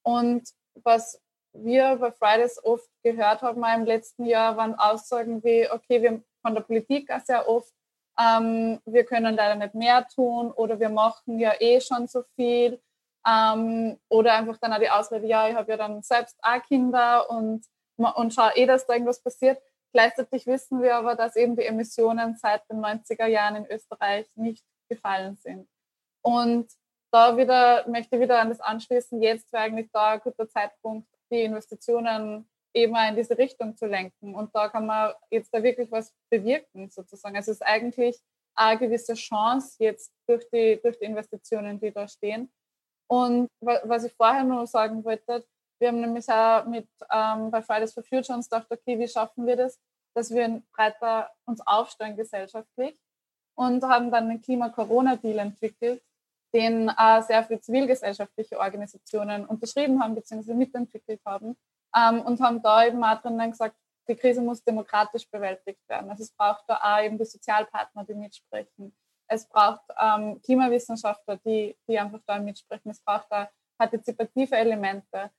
[0.03, 1.21] Und was
[1.53, 6.55] wir bei Fridays oft gehört haben im letzten Jahr, waren Aussagen wie, okay, wir von
[6.55, 7.71] der Politik auch sehr oft,
[8.19, 12.81] ähm, wir können leider nicht mehr tun oder wir machen ja eh schon so viel.
[13.25, 17.29] Ähm, oder einfach dann auch die Ausrede, ja, ich habe ja dann selbst auch Kinder
[17.29, 17.65] und,
[17.97, 19.61] und schaue eh, dass da irgendwas passiert.
[19.93, 24.65] Gleichzeitig wissen wir aber, dass eben die Emissionen seit den 90er Jahren in Österreich nicht
[24.89, 25.69] gefallen sind.
[26.21, 26.67] Und
[27.11, 31.07] da wieder möchte ich wieder an das anschließen, jetzt wäre eigentlich da ein guter Zeitpunkt,
[31.31, 34.35] die Investitionen eben in diese Richtung zu lenken.
[34.35, 37.35] Und da kann man jetzt da wirklich was bewirken, sozusagen.
[37.35, 38.19] Also es ist eigentlich
[38.55, 42.51] eine gewisse Chance jetzt durch die, durch die Investitionen, die da stehen.
[43.07, 45.45] Und was ich vorher nur sagen wollte,
[45.79, 49.45] wir haben nämlich auch mit ähm, bei Fridays for Future uns gedacht, okay, wie schaffen
[49.45, 49.79] wir das,
[50.15, 52.97] dass wir breiter uns aufstellen gesellschaftlich
[53.55, 56.01] und haben dann den Klima-Corona-Deal entwickelt,
[56.53, 60.53] den äh, sehr viele zivilgesellschaftliche Organisationen unterschrieben haben bzw.
[60.53, 61.57] mitentwickelt haben
[61.95, 63.75] ähm, und haben da eben auch drinnen gesagt,
[64.07, 66.09] die Krise muss demokratisch bewältigt werden.
[66.09, 68.93] Also es braucht da auch eben die Sozialpartner, die mitsprechen.
[69.27, 72.91] Es braucht ähm, Klimawissenschaftler, die, die einfach da mitsprechen.
[72.91, 75.31] Es braucht da partizipative Elemente.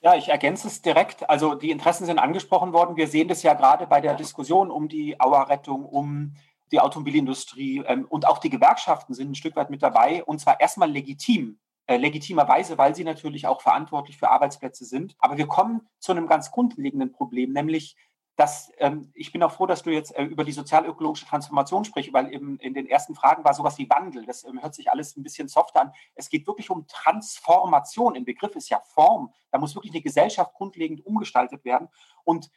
[0.00, 1.28] Ja, ich ergänze es direkt.
[1.28, 2.96] Also die Interessen sind angesprochen worden.
[2.96, 6.34] Wir sehen das ja gerade bei der Diskussion um die Auerrettung, um
[6.72, 10.60] die Automobilindustrie ähm, und auch die Gewerkschaften sind ein Stück weit mit dabei und zwar
[10.60, 11.58] erstmal legitim.
[11.88, 15.14] Äh, legitimerweise, weil sie natürlich auch verantwortlich für Arbeitsplätze sind.
[15.18, 17.96] Aber wir kommen zu einem ganz grundlegenden Problem, nämlich
[18.36, 22.12] dass ähm, ich bin auch froh, dass du jetzt äh, über die sozialökologische Transformation sprichst,
[22.12, 24.26] weil eben in den ersten Fragen war sowas wie Wandel.
[24.26, 25.92] Das ähm, hört sich alles ein bisschen softer an.
[26.14, 28.14] Es geht wirklich um Transformation.
[28.14, 29.32] Im Begriff ist ja Form.
[29.50, 31.88] Da muss wirklich eine Gesellschaft grundlegend umgestaltet werden.
[32.24, 32.50] Und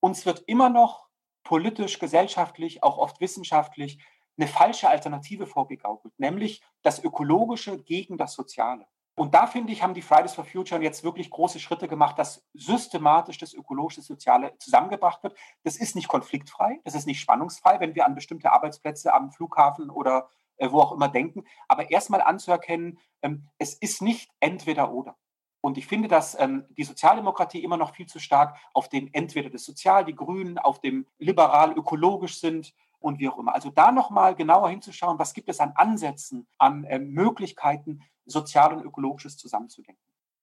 [0.00, 1.06] uns wird immer noch
[1.44, 3.98] politisch, gesellschaftlich, auch oft wissenschaftlich
[4.38, 8.86] eine falsche Alternative vorgegaukelt, nämlich das Ökologische gegen das Soziale.
[9.18, 12.46] Und da finde ich, haben die Fridays for Future jetzt wirklich große Schritte gemacht, dass
[12.52, 15.38] systematisch das ökologische, Soziale zusammengebracht wird.
[15.64, 19.88] Das ist nicht konfliktfrei, das ist nicht spannungsfrei, wenn wir an bestimmte Arbeitsplätze am Flughafen
[19.88, 21.44] oder äh, wo auch immer denken.
[21.66, 25.16] Aber erstmal anzuerkennen, ähm, es ist nicht entweder oder.
[25.62, 29.48] Und ich finde, dass ähm, die Sozialdemokratie immer noch viel zu stark auf dem entweder
[29.48, 32.74] das Sozial, die Grünen, auf dem liberal-ökologisch sind
[33.06, 33.54] und wie auch immer.
[33.54, 38.84] Also da nochmal genauer hinzuschauen, was gibt es an Ansätzen, an äh, Möglichkeiten, sozial und
[38.84, 40.02] ökologisches zusammenzudenken.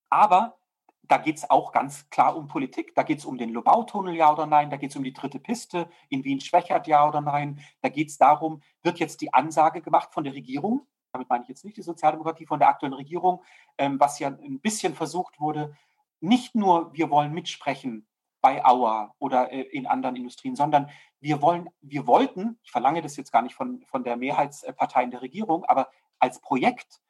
[0.10, 0.58] Aber
[1.04, 2.96] da geht es auch ganz klar um Politik.
[2.96, 4.70] Da geht es um den Lobautunnel, ja oder nein.
[4.70, 7.60] Da geht es um die dritte Piste in Wien-Schwächert, ja oder nein.
[7.82, 11.50] Da geht es darum, wird jetzt die Ansage gemacht von der Regierung, damit meine ich
[11.50, 13.44] jetzt nicht die Sozialdemokratie, von der aktuellen Regierung,
[13.78, 15.76] ähm, was ja ein bisschen versucht wurde,
[16.22, 18.08] nicht nur wir wollen mitsprechen
[18.44, 20.90] bei Auer oder äh, in anderen Industrien, sondern
[21.22, 25.12] wir wollen, wir wollten, ich verlange das jetzt gar nicht von, von der Mehrheitspartei in
[25.12, 27.02] der Regierung, aber als Projekt,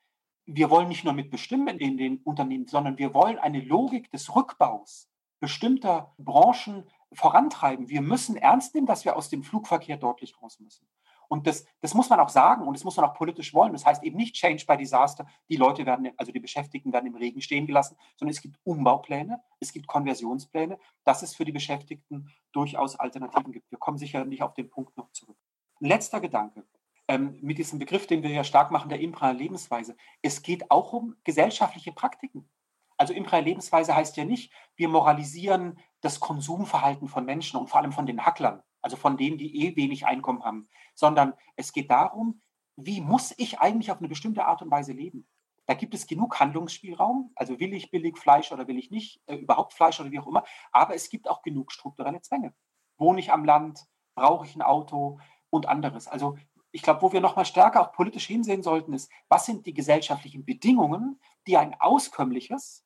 [0.46, 5.10] wir wollen nicht nur mitbestimmen in den Unternehmen, sondern wir wollen eine Logik des Rückbaus
[5.40, 7.90] bestimmter Branchen vorantreiben.
[7.90, 10.88] Wir müssen ernst nehmen, dass wir aus dem Flugverkehr deutlich raus müssen.
[11.28, 13.74] Und das, das muss man auch sagen und das muss man auch politisch wollen.
[13.74, 15.26] Das heißt eben nicht Change by Disaster.
[15.50, 19.42] Die Leute werden, also die Beschäftigten werden im Regen stehen gelassen, sondern es gibt Umbaupläne,
[19.60, 23.72] es gibt Konversionspläne, dass es für die Beschäftigten durchaus Alternativen gibt.
[23.72, 25.38] Wir kommen sicher nicht auf den Punkt noch zurück.
[25.80, 26.66] Letzter Gedanke.
[27.10, 29.98] Ähm, mit diesem Begriff, den wir ja stark machen, der impralen Lebensweise.
[30.22, 32.50] Es geht auch um gesellschaftliche Praktiken.
[32.98, 37.92] Also imprale Lebensweise heißt ja nicht, wir moralisieren das Konsumverhalten von Menschen und vor allem
[37.92, 42.42] von den Hacklern also von denen, die eh wenig Einkommen haben, sondern es geht darum,
[42.76, 45.28] wie muss ich eigentlich auf eine bestimmte Art und Weise leben?
[45.66, 49.36] Da gibt es genug Handlungsspielraum, also will ich billig Fleisch oder will ich nicht, äh,
[49.36, 52.54] überhaupt Fleisch oder wie auch immer, aber es gibt auch genug strukturelle Zwänge.
[52.98, 55.20] Wohne ich am Land, brauche ich ein Auto
[55.50, 56.08] und anderes.
[56.08, 56.38] Also
[56.72, 59.74] ich glaube, wo wir noch mal stärker auch politisch hinsehen sollten, ist, was sind die
[59.74, 62.86] gesellschaftlichen Bedingungen, die ein auskömmliches,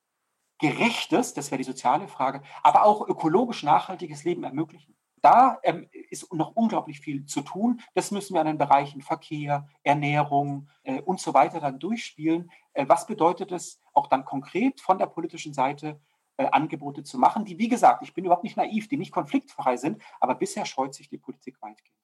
[0.60, 6.32] gerechtes, das wäre die soziale Frage, aber auch ökologisch nachhaltiges Leben ermöglichen da ähm, ist
[6.34, 7.82] noch unglaublich viel zu tun.
[7.96, 12.52] Das müssen wir an den Bereichen Verkehr, Ernährung äh, und so weiter dann durchspielen.
[12.74, 16.00] Äh, was bedeutet es auch dann konkret von der politischen Seite,
[16.38, 19.76] äh, Angebote zu machen, die, wie gesagt, ich bin überhaupt nicht naiv, die nicht konfliktfrei
[19.76, 21.98] sind, aber bisher scheut sich die Politik weitgehend.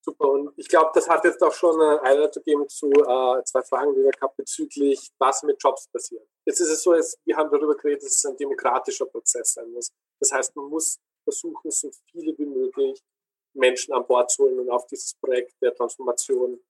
[0.00, 3.60] Super, und ich glaube, das hat jetzt auch schon eine Einleitung gegeben zu äh, zwei
[3.62, 6.22] Fragen, die wir gehabt bezüglich, was mit Jobs passiert.
[6.46, 9.70] Jetzt ist es so, dass wir haben darüber geredet, dass es ein demokratischer Prozess sein
[9.72, 9.90] muss.
[10.20, 13.02] Das heißt, man muss versuchen, so viele wie möglich
[13.54, 16.60] Menschen an Bord zu holen und auf dieses Projekt der Transformation,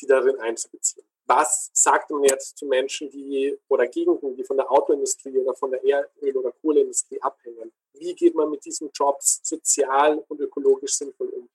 [0.00, 1.06] die darin einzubeziehen.
[1.26, 5.70] Was sagt man jetzt zu Menschen, die oder Gegenden, die von der Autoindustrie oder von
[5.70, 7.72] der Erdöl- oder Kohleindustrie abhängen?
[7.92, 11.48] Wie geht man mit diesen Jobs sozial und ökologisch sinnvoll um?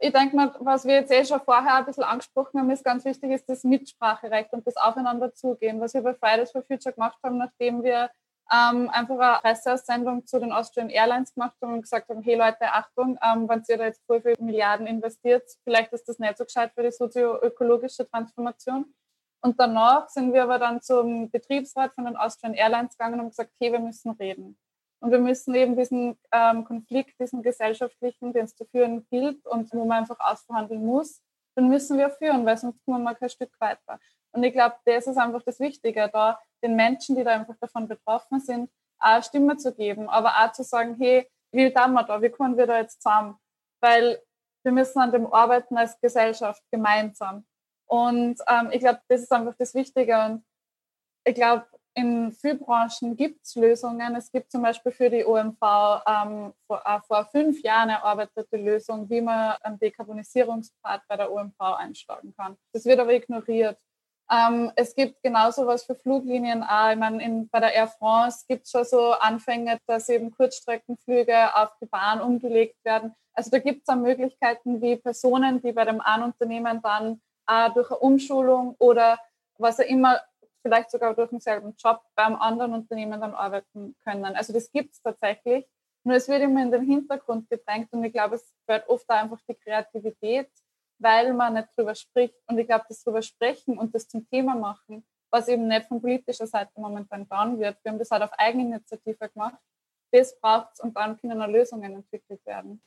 [0.00, 3.04] ich denke mal, was wir jetzt eh schon vorher ein bisschen angesprochen haben, ist ganz
[3.04, 5.80] wichtig, ist das Mitspracherecht und das Aufeinander zugehen.
[5.80, 8.08] Was wir bei Fridays for Future gemacht haben, nachdem wir
[8.52, 12.72] ähm, einfach eine Presseaussendung zu den Austrian Airlines gemacht haben und gesagt haben, hey Leute,
[12.72, 16.44] Achtung, ähm, wenn ihr da jetzt voll viele Milliarden investiert, vielleicht ist das nicht so
[16.44, 18.94] gescheit für die sozioökologische Transformation.
[19.40, 23.52] Und danach sind wir aber dann zum Betriebsrat von den Austrian Airlines gegangen und gesagt,
[23.60, 24.58] hey, wir müssen reden.
[25.00, 29.72] Und wir müssen eben diesen ähm, Konflikt, diesen gesellschaftlichen, den es zu führen gilt und
[29.72, 31.22] wo man einfach ausverhandeln muss,
[31.56, 34.00] den müssen wir führen, weil sonst kommen wir kein Stück weiter.
[34.32, 37.88] Und ich glaube, das ist einfach das Wichtige, da den Menschen, die da einfach davon
[37.88, 42.20] betroffen sind, eine Stimme zu geben, aber auch zu sagen, hey, wie tun wir da,
[42.20, 43.38] wie kommen wir da jetzt zusammen?
[43.80, 44.20] Weil
[44.64, 47.46] wir müssen an dem arbeiten als Gesellschaft gemeinsam.
[47.86, 50.18] Und ähm, ich glaube, das ist einfach das Wichtige.
[50.24, 50.44] Und
[51.24, 54.14] ich glaube, in vielen Branchen gibt es Lösungen.
[54.14, 55.58] Es gibt zum Beispiel für die OMV
[56.06, 61.58] ähm, vor, äh, vor, fünf Jahren erarbeitete Lösung, wie man einen Dekarbonisierungspfad bei der OMV
[61.58, 62.56] einschlagen kann.
[62.72, 63.78] Das wird aber ignoriert.
[64.30, 66.90] Ähm, es gibt genauso was für Fluglinien auch.
[66.90, 71.56] Ich meine, in, bei der Air France gibt es schon so Anfänge, dass eben Kurzstreckenflüge
[71.56, 73.14] auf die Bahn umgelegt werden.
[73.32, 77.70] Also da gibt es auch Möglichkeiten, wie Personen, die bei dem einen Unternehmen dann äh,
[77.72, 79.18] durch eine Umschulung oder
[79.56, 80.20] was auch immer
[80.62, 84.36] vielleicht sogar durch denselben Job beim anderen Unternehmen dann arbeiten können.
[84.36, 85.66] Also das gibt es tatsächlich.
[86.04, 89.38] Nur es wird immer in den Hintergrund gedrängt und ich glaube, es fällt oft einfach
[89.48, 90.50] die Kreativität,
[90.98, 92.34] weil man nicht drüber spricht.
[92.46, 96.00] Und ich glaube, das drüber sprechen und das zum Thema machen, was eben nicht von
[96.00, 99.56] politischer Seite momentan getan wird, wir haben das halt auf Eigeninitiative gemacht,
[100.10, 102.80] das braucht es und dann können Lösungen entwickelt werden.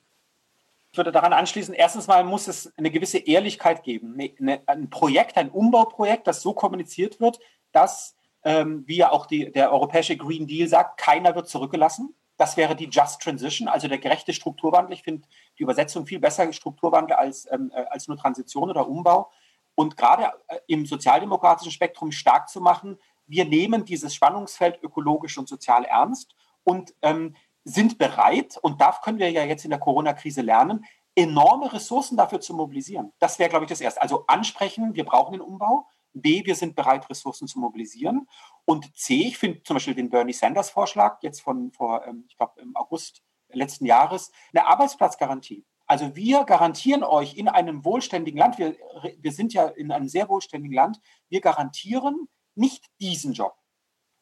[0.91, 4.17] Ich würde daran anschließen, erstens mal muss es eine gewisse Ehrlichkeit geben.
[4.65, 7.39] ein Projekt, ein Umbauprojekt, das so kommuniziert wird,
[7.71, 12.13] dass, ähm, wie ja auch die, der europäische Green Deal sagt, keiner wird zurückgelassen.
[12.41, 14.93] Das wäre die Just Transition, also der gerechte Strukturwandel.
[14.93, 15.27] Ich finde
[15.59, 19.29] die Übersetzung viel besser, Strukturwandel als, ähm, äh, als nur Transition oder Umbau.
[19.75, 25.47] Und gerade äh, im sozialdemokratischen Spektrum stark zu machen, wir nehmen dieses Spannungsfeld ökologisch und
[25.47, 30.41] sozial ernst und ähm, sind bereit, und da können wir ja jetzt in der Corona-Krise
[30.41, 33.13] lernen, enorme Ressourcen dafür zu mobilisieren.
[33.19, 34.01] Das wäre, glaube ich, das Erste.
[34.01, 35.85] Also ansprechen, wir brauchen den Umbau.
[36.13, 38.27] B, wir sind bereit, Ressourcen zu mobilisieren.
[38.65, 42.37] Und C, ich finde zum Beispiel den Bernie Sanders Vorschlag jetzt von vor, ähm, ich
[42.37, 45.65] glaube, im August letzten Jahres, eine Arbeitsplatzgarantie.
[45.85, 48.77] Also wir garantieren euch in einem wohlständigen Land, wir,
[49.17, 53.57] wir sind ja in einem sehr wohlständigen Land, wir garantieren nicht diesen Job.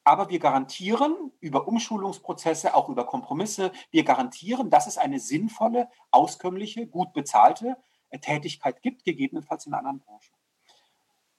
[0.02, 6.86] Aber wir garantieren über Umschulungsprozesse, auch über Kompromisse, wir garantieren, dass es eine sinnvolle, auskömmliche,
[6.86, 7.76] gut bezahlte
[8.08, 10.39] äh, Tätigkeit gibt, gegebenenfalls in anderen Branchen.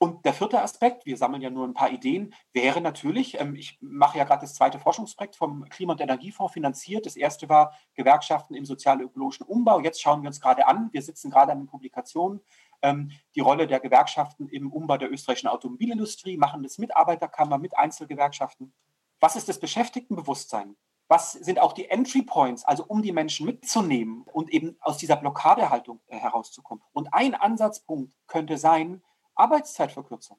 [0.04, 3.78] Und der vierte Aspekt, wir sammeln ja nur ein paar Ideen, wäre natürlich, ähm, ich
[3.82, 7.06] mache ja gerade das zweite Forschungsprojekt vom Klima- und Energiefonds finanziert.
[7.06, 9.80] Das erste war Gewerkschaften im sozial-ökologischen Umbau.
[9.80, 12.42] Jetzt schauen wir uns gerade an, wir sitzen gerade an den Publikationen,
[12.82, 17.78] ähm, die Rolle der Gewerkschaften im Umbau der österreichischen Automobilindustrie, machen das mit Arbeiterkammer, mit
[17.78, 18.74] Einzelgewerkschaften.
[19.20, 20.78] Was ist das Beschäftigtenbewusstsein?
[21.10, 25.18] Was sind auch die Entry Points, also um die Menschen mitzunehmen und eben aus dieser
[25.18, 26.84] Blockadehaltung äh, herauszukommen?
[26.92, 29.04] Und ein Ansatzpunkt könnte sein,
[29.42, 30.38] Arbeitszeitverkürzung.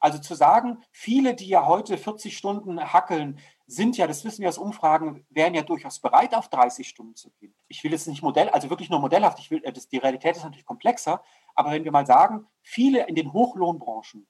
[0.00, 4.48] Also zu sagen, viele, die ja heute 40 Stunden hackeln, sind ja, das wissen wir
[4.48, 7.54] aus Umfragen, wären ja durchaus bereit, auf 30 Stunden zu gehen.
[7.68, 10.36] Ich will jetzt nicht Modell, also wirklich nur modellhaft, ich will, äh, das, die Realität
[10.36, 11.22] ist natürlich komplexer,
[11.54, 14.26] aber wenn wir mal sagen, viele in den Hochlohnbranchen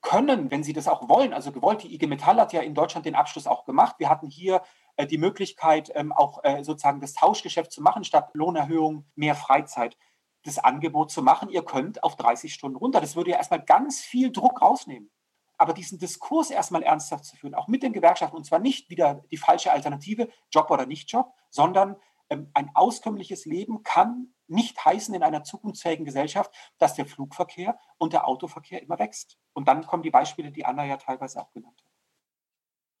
[0.00, 3.06] können, wenn sie das auch wollen, also gewollt, die IG Metall hat ja in Deutschland
[3.06, 3.96] den Abschluss auch gemacht.
[3.98, 4.62] Wir hatten hier
[4.96, 9.96] äh, die Möglichkeit, ähm, auch äh, sozusagen das Tauschgeschäft zu machen, statt Lohnerhöhung mehr Freizeit
[10.44, 13.00] das Angebot zu machen, ihr könnt auf 30 Stunden runter.
[13.00, 15.10] Das würde ja erstmal ganz viel Druck rausnehmen.
[15.56, 19.24] Aber diesen Diskurs erstmal ernsthaft zu führen, auch mit den Gewerkschaften, und zwar nicht wieder
[19.30, 21.96] die falsche Alternative, Job oder Nicht-Job, sondern
[22.28, 28.12] ähm, ein auskömmliches Leben kann nicht heißen in einer zukunftsfähigen Gesellschaft, dass der Flugverkehr und
[28.12, 29.38] der Autoverkehr immer wächst.
[29.54, 31.90] Und dann kommen die Beispiele, die Anna ja teilweise auch genannt hat.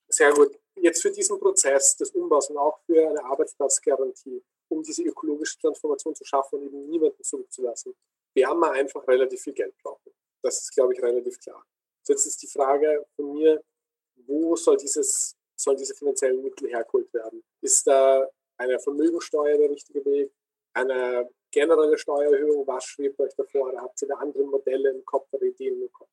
[0.08, 0.58] Sehr gut.
[0.76, 4.42] Jetzt für diesen Prozess des Umbaus und auch für eine Arbeitsplatzgarantie
[4.74, 7.94] um diese ökologische Transformation zu schaffen und eben niemanden zurückzulassen,
[8.34, 10.12] werden wir einfach relativ viel Geld brauchen.
[10.42, 11.64] Das ist, glaube ich, relativ klar.
[12.06, 13.62] Jetzt ist die Frage von mir,
[14.26, 17.42] wo soll dieses, sollen diese finanziellen Mittel hergeholt werden?
[17.62, 20.32] Ist da eine Vermögensteuer der richtige Weg?
[20.74, 22.66] eine generelle Steuererhöhung?
[22.66, 23.72] Was schwebt euch davor?
[23.80, 26.10] Habt ihr da andere Modelle im Kopf oder Ideen im Kopf?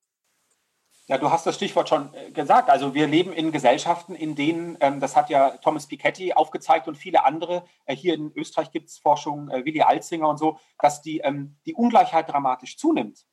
[1.12, 2.70] Ja, du hast das Stichwort schon äh, gesagt.
[2.70, 6.96] Also wir leben in Gesellschaften, in denen, ähm, das hat ja Thomas Piketty aufgezeigt und
[6.96, 11.02] viele andere, äh, hier in Österreich gibt es Forschung, äh, Willi Alzinger und so, dass
[11.02, 13.26] die, ähm, die Ungleichheit dramatisch zunimmt.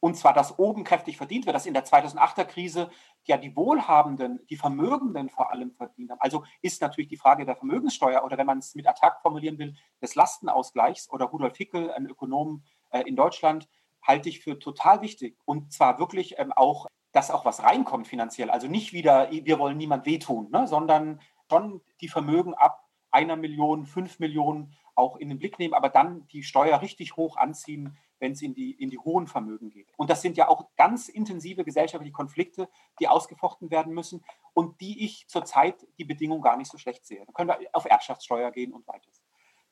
[0.00, 2.90] Und zwar, dass oben kräftig verdient wird, dass in der 2008er Krise
[3.24, 6.20] ja die Wohlhabenden, die Vermögenden vor allem verdient haben.
[6.20, 9.74] Also ist natürlich die Frage der Vermögenssteuer oder wenn man es mit Attac formulieren will,
[10.02, 12.64] des Lastenausgleichs oder Rudolf Hickel, ein Ökonom
[13.06, 13.66] in Deutschland,
[14.04, 15.38] halte ich für total wichtig.
[15.44, 18.50] Und zwar wirklich ähm, auch, dass auch was reinkommt finanziell.
[18.50, 23.86] Also nicht wieder, wir wollen niemand wehtun, ne, sondern schon die Vermögen ab einer Million,
[23.86, 28.32] fünf Millionen auch in den Blick nehmen, aber dann die Steuer richtig hoch anziehen, wenn
[28.32, 29.92] es in die, in die hohen Vermögen geht.
[29.96, 32.68] Und das sind ja auch ganz intensive gesellschaftliche Konflikte,
[33.00, 37.24] die ausgefochten werden müssen und die ich zurzeit die Bedingungen gar nicht so schlecht sehe.
[37.24, 39.08] Da können wir auf Erbschaftssteuer gehen und weiter.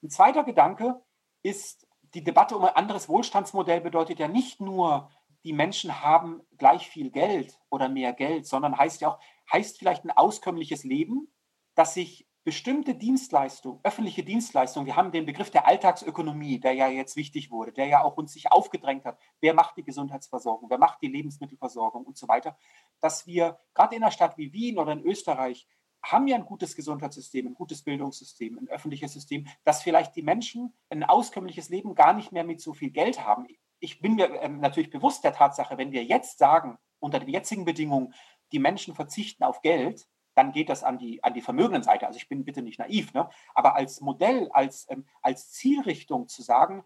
[0.03, 1.03] Ein zweiter Gedanke
[1.43, 5.11] ist, die Debatte um ein anderes Wohlstandsmodell bedeutet ja nicht nur,
[5.45, 9.21] die Menschen haben gleich viel Geld oder mehr Geld, sondern heißt ja auch,
[9.53, 11.33] heißt vielleicht ein auskömmliches Leben,
[11.75, 17.17] das sich bestimmte Dienstleistungen, öffentliche Dienstleistungen, wir haben den Begriff der Alltagsökonomie, der ja jetzt
[17.17, 21.01] wichtig wurde, der ja auch uns sich aufgedrängt hat, wer macht die Gesundheitsversorgung, wer macht
[21.03, 22.57] die Lebensmittelversorgung und so weiter,
[23.01, 25.69] dass wir gerade in einer Stadt wie Wien oder in Österreich
[26.05, 30.75] haben ja ein gutes Gesundheitssystem, ein gutes Bildungssystem, ein öffentliches System, dass vielleicht die Menschen
[30.91, 33.47] ein auskömmliches Leben gar nicht mehr mit so viel Geld haben.
[33.83, 37.65] Ich bin mir ähm, natürlich bewusst der Tatsache, wenn wir jetzt sagen, unter den jetzigen
[37.65, 38.15] Bedingungen,
[38.53, 42.07] die Menschen verzichten auf Geld, dann geht das an die, an die Vermögendenseite.
[42.07, 43.29] Also ich bin bitte nicht naiv, ne?
[43.55, 46.85] aber als Modell, als, ähm, als Zielrichtung zu sagen,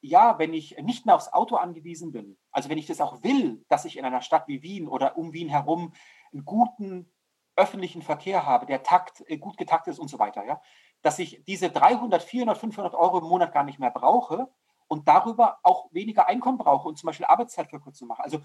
[0.00, 3.62] ja, wenn ich nicht mehr aufs Auto angewiesen bin, also wenn ich das auch will,
[3.68, 5.92] dass ich in einer Stadt wie Wien oder um Wien herum
[6.32, 7.12] einen guten
[7.54, 10.62] öffentlichen Verkehr habe, der takt, äh, gut getaktet ist und so weiter, ja,
[11.02, 14.48] dass ich diese 300, 400, 500 Euro im Monat gar nicht mehr brauche
[14.90, 18.24] und darüber auch weniger Einkommen brauche und zum Beispiel Arbeitszeit verkürzen mache.
[18.24, 18.40] Also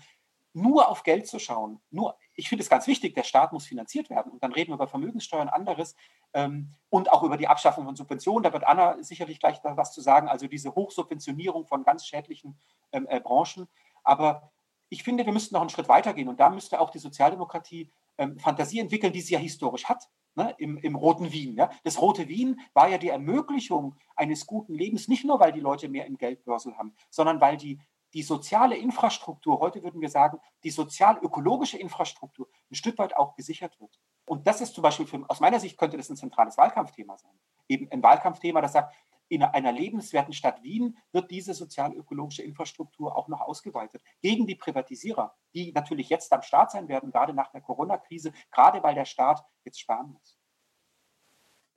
[0.53, 4.11] nur auf Geld zu schauen, nur, ich finde es ganz wichtig, der Staat muss finanziert
[4.11, 4.31] werden.
[4.31, 5.95] Und dann reden wir über Vermögenssteuern, anderes
[6.33, 8.43] ähm, und auch über die Abschaffung von Subventionen.
[8.43, 12.59] Da wird Anna sicherlich gleich was zu sagen, also diese Hochsubventionierung von ganz schädlichen
[12.91, 13.67] ähm, äh, Branchen.
[14.03, 14.51] Aber
[14.89, 18.37] ich finde, wir müssten noch einen Schritt weitergehen und da müsste auch die Sozialdemokratie ähm,
[18.37, 20.09] Fantasie entwickeln, die sie ja historisch hat.
[20.37, 21.55] Ne, im, im roten Wien.
[21.55, 21.69] Ja.
[21.85, 25.87] Das rote Wien war ja die Ermöglichung eines guten Lebens, nicht nur, weil die Leute
[25.87, 27.79] mehr im Geldbörsel haben, sondern weil die
[28.15, 33.77] die soziale Infrastruktur, heute würden wir sagen, die sozial-ökologische Infrastruktur ein Stück weit auch gesichert
[33.81, 33.99] wird.
[34.25, 37.37] Und das ist zum Beispiel, für, aus meiner Sicht könnte das ein zentrales Wahlkampfthema sein.
[37.67, 38.95] Eben ein Wahlkampfthema, das sagt,
[39.27, 44.01] in einer lebenswerten Stadt Wien wird diese sozial-ökologische Infrastruktur auch noch ausgeweitet.
[44.21, 48.83] Gegen die Privatisierer, die natürlich jetzt am Start sein werden, gerade nach der Corona-Krise, gerade
[48.83, 50.37] weil der Staat jetzt sparen muss.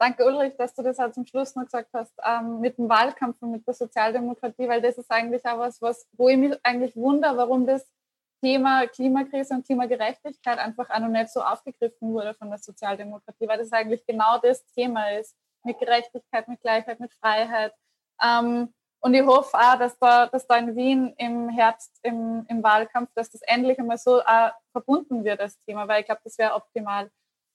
[0.00, 3.42] Danke, Ulrich, dass du das halt zum Schluss noch gesagt hast, ähm, mit dem Wahlkampf
[3.42, 6.94] und mit der Sozialdemokratie, weil das ist eigentlich auch was, was wo ich mich eigentlich
[6.94, 7.84] wundere, warum das
[8.40, 13.58] Thema Klimakrise und Klimagerechtigkeit einfach auch noch nicht so aufgegriffen wurde von der Sozialdemokratie, weil
[13.58, 17.74] das eigentlich genau das Thema ist, mit Gerechtigkeit, mit Gleichheit, mit Freiheit.
[18.22, 22.62] Ähm, und ich hoffe auch, dass da, dass da in Wien im Herbst, im, im
[22.62, 26.36] Wahlkampf, dass das endlich einmal so äh, verbunden wird, das Thema, weil ich glaube, das
[26.38, 27.10] wäre optimal.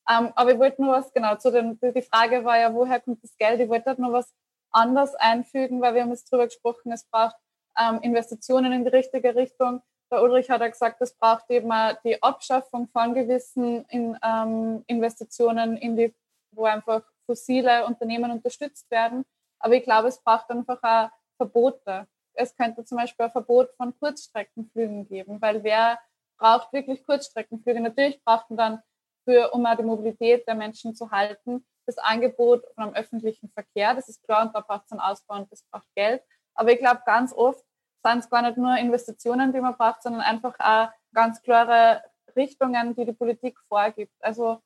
[0.10, 3.24] Ähm, aber ich wollte nur was, genau, zu den, die Frage war ja, woher kommt
[3.24, 3.60] das Geld?
[3.60, 4.34] Ich wollte halt nur was
[4.72, 7.36] anders einfügen, weil wir haben jetzt darüber gesprochen, es braucht
[7.78, 9.82] ähm, Investitionen in die richtige Richtung.
[10.12, 11.72] Der Ulrich hat ja gesagt, es braucht eben
[12.04, 16.13] die Abschaffung von gewissen in, ähm, Investitionen, in die,
[16.52, 19.26] wo einfach fossile Unternehmen unterstützt werden.
[19.60, 22.08] Aber ich glaube, es braucht einfach auch Verbote.
[22.34, 26.00] Es könnte zum Beispiel ein Verbot von Kurzstreckenflügen geben, weil wer
[26.38, 27.80] braucht wirklich Kurzstreckenflüge?
[27.80, 28.84] Natürlich braucht man dann
[29.24, 31.66] für, um auch die Mobilität der Menschen zu halten.
[31.86, 35.52] Das Angebot vom öffentlichen Verkehr, das ist klar und da braucht es einen Ausbau und
[35.52, 36.24] das braucht Geld.
[36.56, 37.64] Aber ich glaube, ganz oft
[38.06, 42.02] sind es gar nicht nur Investitionen, die man braucht, sondern einfach auch ganz klare
[42.36, 44.14] Richtungen, die die Politik vorgibt.
[44.20, 44.60] Also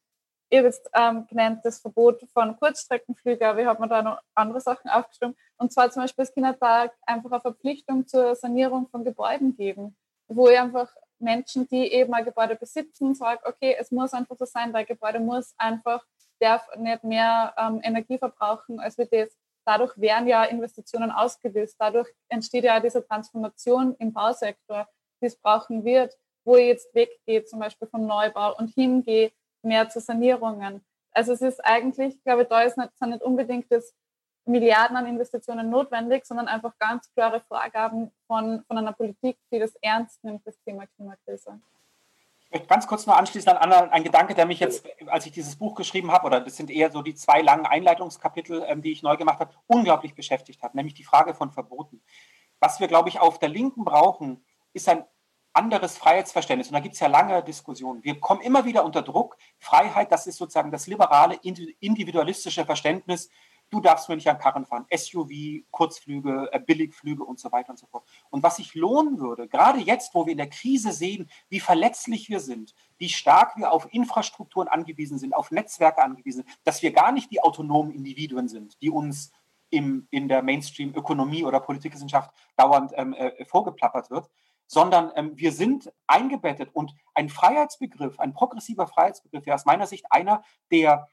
[0.49, 4.19] ihr habt jetzt ähm, genannt das Verbot von Kurzstreckenflügen, aber ich habe mir da noch
[4.33, 5.35] andere Sachen aufgeschrieben.
[5.57, 9.95] Und zwar zum Beispiel, es kann da einfach eine Verpflichtung zur Sanierung von Gebäuden geben,
[10.27, 14.45] wo ich einfach Menschen, die eben ein Gebäude besitzen, sagen, okay, es muss einfach so
[14.45, 16.05] sein, weil Gebäude muss einfach,
[16.39, 19.35] darf nicht mehr ähm, Energie verbrauchen, als wir das.
[19.65, 21.75] Dadurch werden ja Investitionen ausgelöst.
[21.79, 24.87] Dadurch entsteht ja diese Transformation im Bausektor,
[25.21, 29.31] die es brauchen wird, wo ich jetzt weggeht, zum Beispiel vom Neubau und hingehe
[29.67, 30.83] mehr zu Sanierungen.
[31.11, 33.93] Also es ist eigentlich, glaube ich, da ist nicht, sind nicht unbedingt das
[34.45, 39.75] Milliarden an Investitionen notwendig, sondern einfach ganz klare Vorgaben von, von einer Politik, die das
[39.81, 41.59] ernst nimmt, das Thema Klimakrise.
[42.67, 45.75] Ganz kurz nur anschließend an Anna, ein Gedanke, der mich jetzt, als ich dieses Buch
[45.75, 49.17] geschrieben habe, oder das sind eher so die zwei langen Einleitungskapitel, ähm, die ich neu
[49.17, 52.01] gemacht habe, unglaublich beschäftigt hat, nämlich die Frage von Verboten.
[52.61, 55.03] Was wir, glaube ich, auf der Linken brauchen, ist ein
[55.57, 56.67] anderes Freiheitsverständnis.
[56.67, 58.03] Und da gibt es ja lange Diskussionen.
[58.03, 59.37] Wir kommen immer wieder unter Druck.
[59.57, 61.39] Freiheit, das ist sozusagen das liberale,
[61.79, 63.29] individualistische Verständnis
[63.69, 67.77] du darfst mir nicht an Karren fahren, SUV, Kurzflüge, äh, Billigflüge und so weiter und
[67.77, 68.07] so fort.
[68.29, 72.29] Und was sich lohnen würde, gerade jetzt, wo wir in der Krise sehen, wie verletzlich
[72.29, 76.91] wir sind, wie stark wir auf Infrastrukturen angewiesen sind, auf Netzwerke angewiesen sind, dass wir
[76.91, 79.31] gar nicht die autonomen Individuen sind, die uns
[79.69, 84.29] im, in der Mainstream-Ökonomie oder Politikwissenschaft dauernd ähm, äh, vorgeplappert wird,
[84.67, 90.05] sondern ähm, wir sind eingebettet und ein Freiheitsbegriff, ein progressiver Freiheitsbegriff wäre aus meiner Sicht
[90.11, 91.07] einer, der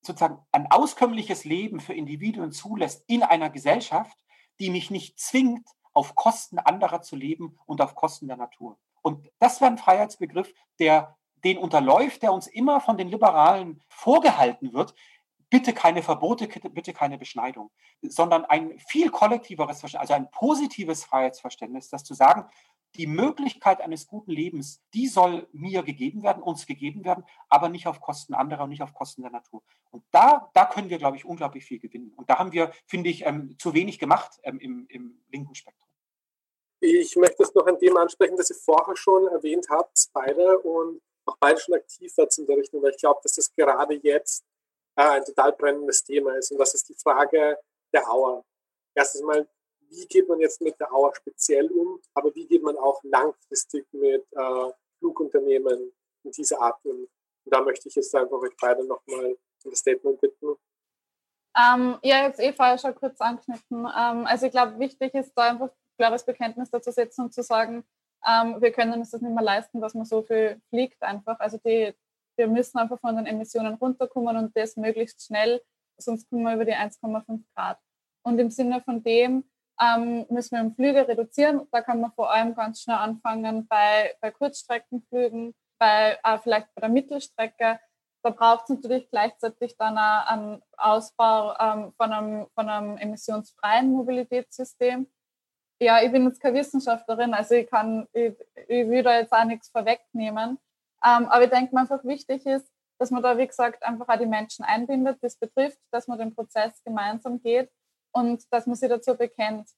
[0.00, 4.16] sozusagen ein auskömmliches Leben für Individuen zulässt in einer Gesellschaft,
[4.58, 8.78] die mich nicht zwingt, auf Kosten anderer zu leben und auf Kosten der Natur.
[9.02, 14.72] Und das wäre ein Freiheitsbegriff, der den unterläuft, der uns immer von den Liberalen vorgehalten
[14.72, 14.94] wird.
[15.48, 17.70] Bitte keine Verbote, bitte keine Beschneidung,
[18.02, 22.46] sondern ein viel kollektiveres Verständnis, also ein positives Freiheitsverständnis, das zu sagen,
[22.94, 27.86] die Möglichkeit eines guten Lebens, die soll mir gegeben werden, uns gegeben werden, aber nicht
[27.86, 29.62] auf Kosten anderer und nicht auf Kosten der Natur.
[29.90, 32.12] Und da, da können wir, glaube ich, unglaublich viel gewinnen.
[32.16, 35.88] Und da haben wir, finde ich, ähm, zu wenig gemacht ähm, im, im linken Spektrum.
[36.80, 41.00] Ich möchte es noch ein Thema ansprechen, das ihr vorher schon erwähnt habt, beide, und
[41.24, 44.44] auch beide schon aktiv seid in der Richtung, weil ich glaube, dass das gerade jetzt
[44.96, 46.52] äh, ein total brennendes Thema ist.
[46.52, 47.58] Und das ist die Frage
[47.92, 48.44] der Auer.
[48.94, 49.48] Erstens mal,
[49.90, 53.86] wie geht man jetzt mit der Auer speziell um, aber wie geht man auch langfristig
[53.92, 55.92] mit äh, Flugunternehmen
[56.24, 56.96] in dieser Art um.
[56.96, 57.08] Und
[57.44, 60.56] da möchte ich jetzt einfach euch beide nochmal ein Statement bitten.
[61.56, 63.86] Ähm, ja, jetzt eh vorher schon kurz anknüpfen.
[63.86, 67.84] Ähm, also ich glaube, wichtig ist da einfach klares Bekenntnis dazu setzen und zu sagen,
[68.26, 71.38] ähm, wir können uns das nicht mehr leisten, dass man so viel fliegt einfach.
[71.40, 71.94] Also die,
[72.36, 75.62] wir müssen einfach von den Emissionen runterkommen und das möglichst schnell,
[75.96, 77.78] sonst kommen wir über die 1,5 Grad.
[78.22, 79.48] Und im Sinne von dem
[79.80, 81.66] ähm, müssen wir im Flüge reduzieren.
[81.70, 86.80] Da kann man vor allem ganz schnell anfangen bei, bei Kurzstreckenflügen, bei äh, vielleicht bei
[86.80, 87.78] der Mittelstrecke.
[88.22, 93.92] Da braucht es natürlich gleichzeitig dann auch einen Ausbau ähm, von, einem, von einem emissionsfreien
[93.92, 95.06] Mobilitätssystem.
[95.80, 98.34] Ja, ich bin jetzt keine Wissenschaftlerin, also ich kann, ich,
[98.66, 100.58] ich will da jetzt auch nichts vorwegnehmen.
[101.04, 102.66] Ähm, aber ich denke mir einfach wichtig ist,
[102.98, 106.34] dass man da, wie gesagt, einfach auch die Menschen einbindet, das betrifft, dass man den
[106.34, 107.70] Prozess gemeinsam geht
[108.16, 109.68] und dass man sich dazu bekennt.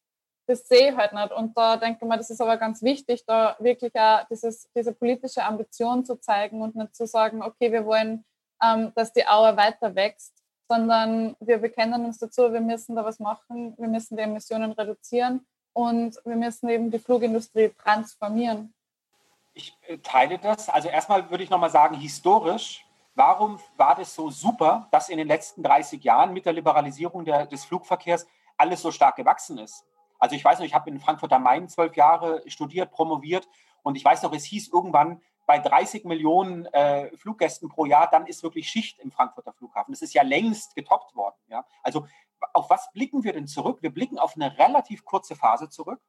[0.46, 1.32] Das sehe ich halt nicht.
[1.32, 4.92] Und da denke ich mir, das ist aber ganz wichtig, da wirklich auch dieses, diese
[4.94, 8.24] politische Ambition zu zeigen und nicht zu sagen, okay, wir wollen,
[8.62, 10.32] ähm, dass die Auer weiter wächst,
[10.70, 15.46] sondern wir bekennen uns dazu, wir müssen da was machen, wir müssen die Emissionen reduzieren
[15.74, 18.72] und wir müssen eben die Flugindustrie transformieren.
[19.52, 20.68] Ich äh, teile das.
[20.68, 22.86] Also erstmal würde ich nochmal sagen, historisch
[23.18, 27.46] Warum war das so super, dass in den letzten 30 Jahren mit der Liberalisierung der,
[27.46, 29.84] des Flugverkehrs alles so stark gewachsen ist?
[30.20, 33.48] Also ich weiß noch, ich habe in Frankfurt am Main zwölf Jahre studiert, promoviert
[33.82, 38.24] und ich weiß noch, es hieß irgendwann bei 30 Millionen äh, Fluggästen pro Jahr, dann
[38.24, 39.90] ist wirklich Schicht im Frankfurter Flughafen.
[39.90, 41.34] Das ist ja längst getoppt worden.
[41.48, 41.64] Ja?
[41.82, 42.06] Also
[42.52, 43.82] auf was blicken wir denn zurück?
[43.82, 46.00] Wir blicken auf eine relativ kurze Phase zurück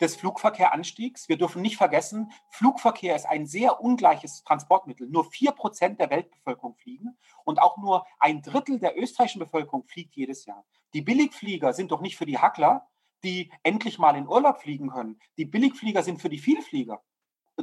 [0.00, 1.28] des Flugverkehranstiegs.
[1.28, 5.08] Wir dürfen nicht vergessen, Flugverkehr ist ein sehr ungleiches Transportmittel.
[5.08, 10.16] Nur vier Prozent der Weltbevölkerung fliegen und auch nur ein Drittel der österreichischen Bevölkerung fliegt
[10.16, 10.64] jedes Jahr.
[10.92, 12.88] Die Billigflieger sind doch nicht für die Hackler,
[13.24, 15.18] die endlich mal in Urlaub fliegen können.
[15.38, 17.02] Die Billigflieger sind für die Vielflieger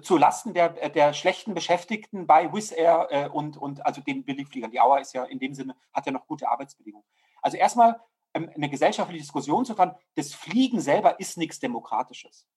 [0.02, 4.72] zu Lasten der, der schlechten Beschäftigten bei Wizz Air äh, und, und also den Billigfliegern.
[4.72, 7.06] Die Auer ist ja in dem Sinne, hat ja noch gute Arbeitsbedingungen.
[7.42, 8.00] Also erstmal
[8.34, 12.48] eine gesellschaftliche Diskussion zu fahren, das Fliegen selber ist nichts Demokratisches.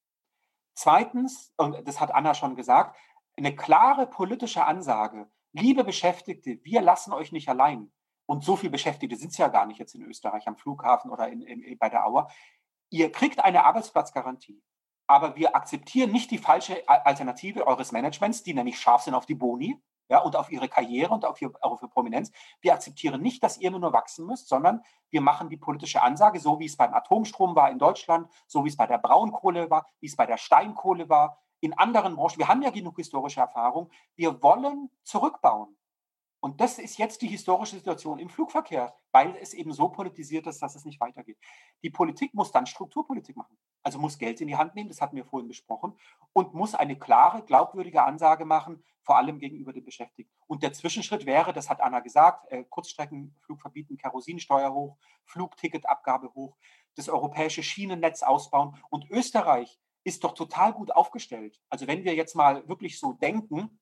[0.74, 2.96] Zweitens, und das hat Anna schon gesagt,
[3.36, 7.92] eine klare politische Ansage, liebe Beschäftigte, wir lassen euch nicht allein.
[8.26, 11.28] Und so viele Beschäftigte sind es ja gar nicht jetzt in Österreich am Flughafen oder
[11.28, 12.30] in, in, bei der Auer.
[12.90, 14.62] Ihr kriegt eine Arbeitsplatzgarantie.
[15.06, 19.34] Aber wir akzeptieren nicht die falsche Alternative eures Managements, die nämlich scharf sind auf die
[19.34, 19.78] Boni,
[20.08, 22.30] ja, und auf ihre Karriere und auf, ihr, auf ihre Prominenz.
[22.60, 26.58] Wir akzeptieren nicht, dass ihr nur wachsen müsst, sondern wir machen die politische Ansage, so
[26.58, 30.06] wie es beim Atomstrom war in Deutschland, so wie es bei der Braunkohle war, wie
[30.06, 32.38] es bei der Steinkohle war, in anderen Branchen.
[32.38, 33.90] Wir haben ja genug historische Erfahrung.
[34.16, 35.76] Wir wollen zurückbauen.
[36.44, 40.60] Und das ist jetzt die historische Situation im Flugverkehr, weil es eben so politisiert ist,
[40.60, 41.38] dass es nicht weitergeht.
[41.82, 43.56] Die Politik muss dann Strukturpolitik machen.
[43.82, 45.96] Also muss Geld in die Hand nehmen, das hatten wir vorhin besprochen,
[46.34, 50.36] und muss eine klare, glaubwürdige Ansage machen, vor allem gegenüber den Beschäftigten.
[50.46, 56.58] Und der Zwischenschritt wäre, das hat Anna gesagt, äh, Kurzstreckenflug verbieten, Kerosinsteuer hoch, Flugticketabgabe hoch,
[56.94, 58.76] das europäische Schienennetz ausbauen.
[58.90, 61.58] Und Österreich ist doch total gut aufgestellt.
[61.70, 63.80] Also wenn wir jetzt mal wirklich so denken,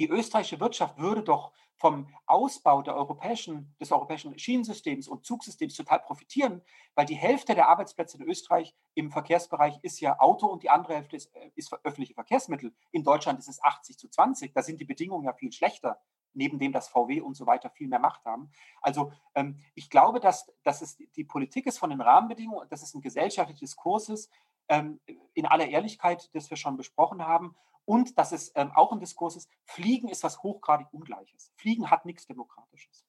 [0.00, 6.62] Die österreichische Wirtschaft würde doch vom Ausbau europäischen, des europäischen Schienensystems und Zugsystems total profitieren,
[6.94, 10.94] weil die Hälfte der Arbeitsplätze in Österreich im Verkehrsbereich ist ja Auto und die andere
[10.94, 12.74] Hälfte ist, äh, ist öffentliche Verkehrsmittel.
[12.90, 14.52] In Deutschland ist es 80 zu 20.
[14.52, 16.00] Da sind die Bedingungen ja viel schlechter,
[16.34, 18.50] neben dem, dass VW und so weiter viel mehr Macht haben.
[18.82, 22.94] Also ähm, ich glaube, dass, dass es die Politik ist von den Rahmenbedingungen, dass es
[22.94, 24.30] ein gesellschaftlicher Diskurs ist,
[24.68, 25.00] ähm,
[25.34, 27.56] in aller Ehrlichkeit, das wir schon besprochen haben
[27.88, 31.50] und dass es ähm, auch ein Diskurs ist, Fliegen ist was hochgradig Ungleiches.
[31.56, 33.02] Fliegen hat nichts Demokratisches.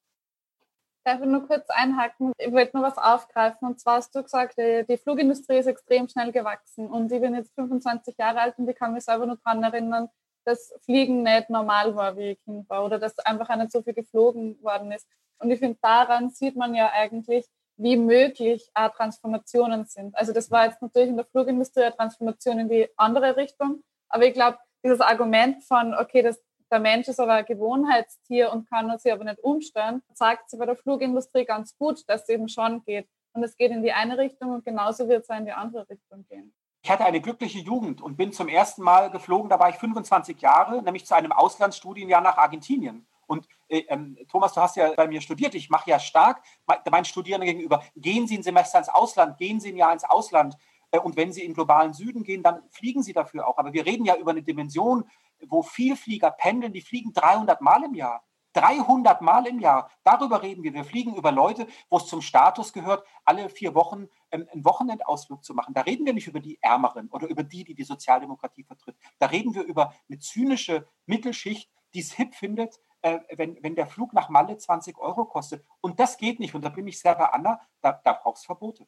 [1.04, 2.32] Darf ich nur kurz einhaken?
[2.38, 3.68] Ich wollte nur was aufgreifen.
[3.68, 6.86] Und zwar hast du gesagt, die, die, Flugindustrie ist extrem schnell gewachsen.
[6.88, 10.08] Und ich bin jetzt 25 Jahre alt und ich kann mich selber nur daran erinnern,
[10.44, 12.82] dass Fliegen nicht normal war, wie ich Kind war.
[12.82, 15.06] Oder dass einfach nicht so viel geflogen worden ist.
[15.40, 20.16] Und ich finde, daran sieht man ja eigentlich, wie möglich auch Transformationen sind.
[20.16, 23.82] Also das war jetzt natürlich in der Flugindustrie eine Transformation in die andere Richtung.
[24.08, 28.68] Aber ich glaube, dieses Argument von, okay, das, der Mensch ist aber ein Gewohnheitstier und
[28.68, 32.48] kann sich aber nicht umstellen, zeigt sich bei der Flugindustrie ganz gut, dass es eben
[32.48, 33.08] schon geht.
[33.32, 36.24] Und es geht in die eine Richtung und genauso wird es in die andere Richtung
[36.28, 36.52] gehen.
[36.82, 40.40] Ich hatte eine glückliche Jugend und bin zum ersten Mal geflogen, da war ich 25
[40.40, 43.06] Jahre, nämlich zu einem Auslandsstudienjahr nach Argentinien.
[43.26, 45.54] Und äh, ähm, Thomas, du hast ja bei mir studiert.
[45.54, 46.42] Ich mache ja stark
[46.90, 50.56] meinen Studierenden gegenüber, gehen Sie ein Semester ins Ausland, gehen Sie ein Jahr ins Ausland.
[50.90, 53.58] Äh, und wenn sie in globalen Süden gehen, dann fliegen sie dafür auch.
[53.58, 55.04] Aber wir reden ja über eine Dimension,
[55.46, 58.24] wo Vielflieger pendeln, die fliegen 300 Mal im Jahr.
[58.54, 59.90] 300 Mal im Jahr.
[60.02, 60.74] Darüber reden wir.
[60.74, 65.44] Wir fliegen über Leute, wo es zum Status gehört, alle vier Wochen ähm, einen Wochenendausflug
[65.44, 65.74] zu machen.
[65.74, 68.96] Da reden wir nicht über die Ärmeren oder über die, die die Sozialdemokratie vertritt.
[69.18, 73.86] Da reden wir über eine zynische Mittelschicht, die es hip findet, äh, wenn, wenn der
[73.86, 75.64] Flug nach Malle 20 Euro kostet.
[75.80, 76.54] Und das geht nicht.
[76.54, 78.86] Und da bin ich sehr bei Anna, da, da braucht es Verbote.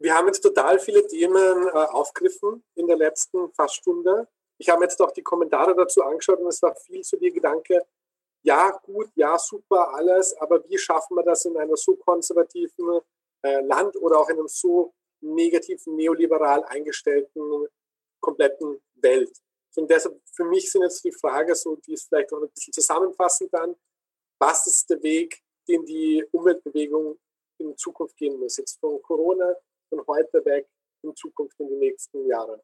[0.00, 4.28] Wir haben jetzt total viele Themen äh, aufgegriffen in der letzten fast Stunde.
[4.58, 7.84] Ich habe jetzt auch die Kommentare dazu angeschaut und es war viel zu dir Gedanke,
[8.42, 13.00] ja, gut, ja, super, alles, aber wie schaffen wir das in einer so konservativen
[13.42, 17.66] äh, Land oder auch in einem so negativen, neoliberal eingestellten,
[18.20, 19.36] kompletten Welt?
[19.76, 22.72] Und deshalb, für mich sind jetzt die Frage, so, die ist vielleicht auch ein bisschen
[22.72, 23.76] zusammenfassend dann,
[24.40, 27.18] was ist der Weg, den die Umweltbewegung
[27.58, 28.56] in Zukunft gehen muss?
[28.56, 29.54] Jetzt von Corona
[29.88, 30.68] von heute weg
[31.02, 32.62] in Zukunft in die nächsten Jahre?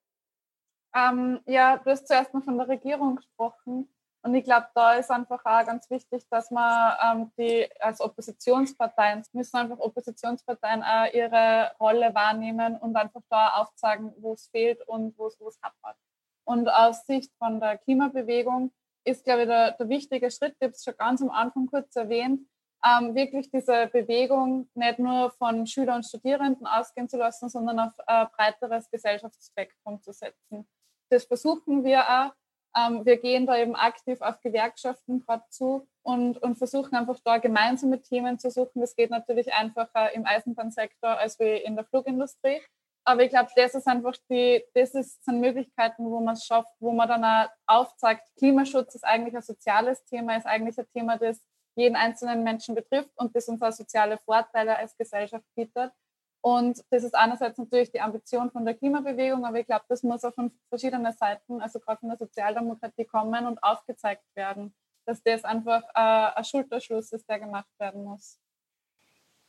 [0.95, 3.89] Ähm, ja, du hast zuerst mal von der Regierung gesprochen.
[4.23, 9.23] Und ich glaube, da ist einfach auch ganz wichtig, dass man ähm, die als Oppositionsparteien,
[9.33, 15.19] müssen einfach Oppositionsparteien auch ihre Rolle wahrnehmen und einfach da aufzeigen, wo es fehlt und
[15.19, 15.99] wo es hapert.
[16.45, 18.73] Und aus Sicht von der Klimabewegung
[19.05, 21.95] ist, glaube ich, der, der wichtige Schritt, ich habe es schon ganz am Anfang kurz
[21.95, 22.49] erwähnt,
[22.85, 27.93] ähm, wirklich diese Bewegung nicht nur von Schülern und Studierenden ausgehen zu lassen, sondern auf
[28.07, 30.69] ein breiteres Gesellschaftsspektrum zu setzen.
[31.11, 32.33] Das versuchen wir auch.
[32.77, 37.39] Ähm, wir gehen da eben aktiv auf Gewerkschaften gerade zu und, und versuchen einfach da
[37.39, 38.81] gemeinsame Themen zu suchen.
[38.81, 42.61] Das geht natürlich einfacher im Eisenbahnsektor als wie in der Flugindustrie.
[43.07, 46.73] Aber ich glaube, das ist einfach die, das ist, sind Möglichkeiten, wo man es schafft,
[46.81, 51.19] wo man dann auch aufzeigt, Klimaschutz ist eigentlich ein soziales Thema, ist eigentlich ein Thema,
[51.19, 51.39] das
[51.77, 55.93] jeden einzelnen Menschen betrifft und das uns auch soziale Vorteile als Gesellschaft bietet.
[56.41, 60.25] Und das ist einerseits natürlich die Ambition von der Klimabewegung, aber ich glaube, das muss
[60.25, 64.75] auch von verschiedenen Seiten, also gerade von der Sozialdemokratie kommen und aufgezeigt werden,
[65.07, 68.39] dass das einfach äh, ein Schulterschluss ist, der gemacht werden muss.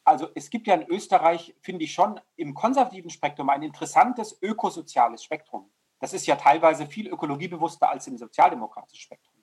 [0.06, 5.24] Also es gibt ja in Österreich, finde ich schon, im konservativen Spektrum ein interessantes ökosoziales
[5.24, 5.70] Spektrum.
[6.00, 9.35] Das ist ja teilweise viel ökologiebewusster als im sozialdemokratischen Spektrum.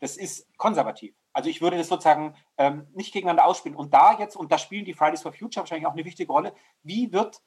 [0.00, 1.14] Das ist konservativ.
[1.32, 3.76] Also ich würde das sozusagen ähm, nicht gegeneinander ausspielen.
[3.76, 6.54] Und da jetzt, und da spielen die Fridays for Future wahrscheinlich auch eine wichtige Rolle,
[6.82, 7.40] wie wird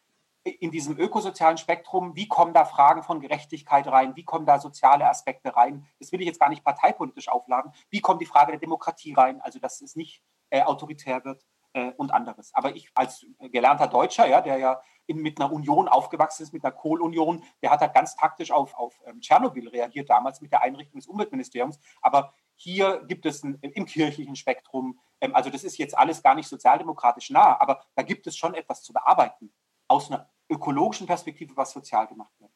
[0.44, 5.08] in diesem ökosozialen Spektrum, wie kommen da Fragen von Gerechtigkeit rein, wie kommen da soziale
[5.08, 5.86] Aspekte rein?
[6.00, 7.72] Das will ich jetzt gar nicht parteipolitisch aufladen.
[7.90, 11.92] Wie kommt die Frage der Demokratie rein, also dass es nicht äh, autoritär wird äh,
[11.98, 12.54] und anderes.
[12.54, 14.82] Aber ich als gelernter Deutscher, ja, der ja
[15.12, 18.74] in, mit einer Union aufgewachsen ist, mit einer Kohlunion, der hat halt ganz taktisch auf,
[18.74, 21.80] auf ähm, Tschernobyl reagiert, damals mit der Einrichtung des Umweltministeriums.
[22.02, 26.36] Aber hier gibt es ein, im kirchlichen Spektrum, ähm, also das ist jetzt alles gar
[26.36, 29.54] nicht sozialdemokratisch nah, aber da gibt es schon etwas zu bearbeiten
[29.88, 32.52] aus einer ökologischen Perspektive, was sozial gemacht wird.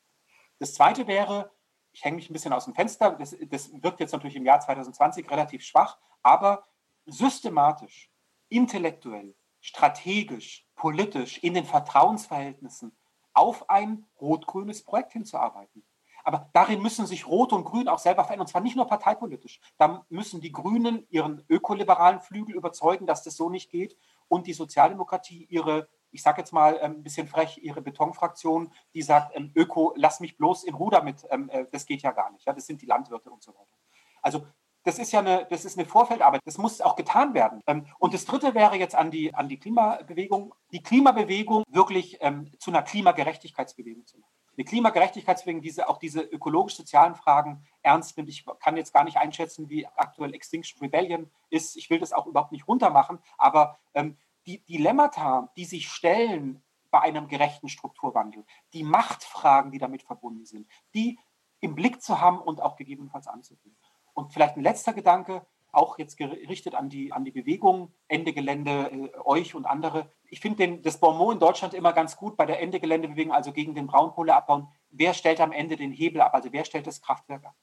[0.59, 1.51] Das Zweite wäre,
[1.91, 4.59] ich hänge mich ein bisschen aus dem Fenster, das, das wirkt jetzt natürlich im Jahr
[4.59, 6.65] 2020 relativ schwach, aber
[7.05, 8.09] systematisch,
[8.49, 9.35] intellektuell,
[9.66, 12.95] strategisch, politisch, in den Vertrauensverhältnissen
[13.34, 15.84] auf ein rot-grünes Projekt hinzuarbeiten.
[16.24, 19.59] Aber darin müssen sich Rot und Grün auch selber verändern, und zwar nicht nur parteipolitisch.
[19.80, 23.97] Da müssen die Grünen ihren ökoliberalen Flügel überzeugen, dass das so nicht geht
[24.28, 29.01] und die Sozialdemokratie ihre, ich sage jetzt mal ähm, ein bisschen frech, ihre Betonfraktion, die
[29.01, 32.32] sagt, ähm, Öko, lass mich bloß in Ruhe damit, ähm, äh, das geht ja gar
[32.32, 32.45] nicht.
[32.45, 33.78] Ja, das sind die Landwirte und so weiter.
[34.22, 34.45] Also
[34.86, 36.41] das ist ja eine, das ist eine Vorfeldarbeit.
[36.45, 37.61] Das muss auch getan werden.
[37.65, 42.51] Ähm, und das Dritte wäre jetzt an die, an die Klimabewegung, die Klimabewegung wirklich ähm,
[42.59, 44.31] zu einer Klimagerechtigkeitsbewegung zu machen.
[44.55, 48.29] Eine Klimagerechtigkeitsbewegung, diese auch diese ökologisch-sozialen Fragen ernst nimmt.
[48.29, 51.75] Ich kann jetzt gar nicht einschätzen, wie aktuell Extinction Rebellion ist.
[51.75, 57.01] Ich will das auch überhaupt nicht runtermachen, aber ähm, die Dilemmata, die sich stellen bei
[57.01, 61.19] einem gerechten Strukturwandel, die Machtfragen, die damit verbunden sind, die
[61.59, 63.75] im Blick zu haben und auch gegebenenfalls anzugehen.
[64.16, 68.89] Und vielleicht ein letzter Gedanke, auch jetzt gerichtet an die, an die Bewegung, Ende Gelände,
[68.91, 70.09] äh, euch und andere.
[70.24, 73.76] Ich finde das Bonmot in Deutschland immer ganz gut bei der Ende Gelände-Bewegung, also gegen
[73.76, 74.70] den Braunkohleabbau.
[74.89, 76.34] Wer stellt am Ende den Hebel ab?
[76.34, 77.55] Also wer stellt das Kraftwerk ab?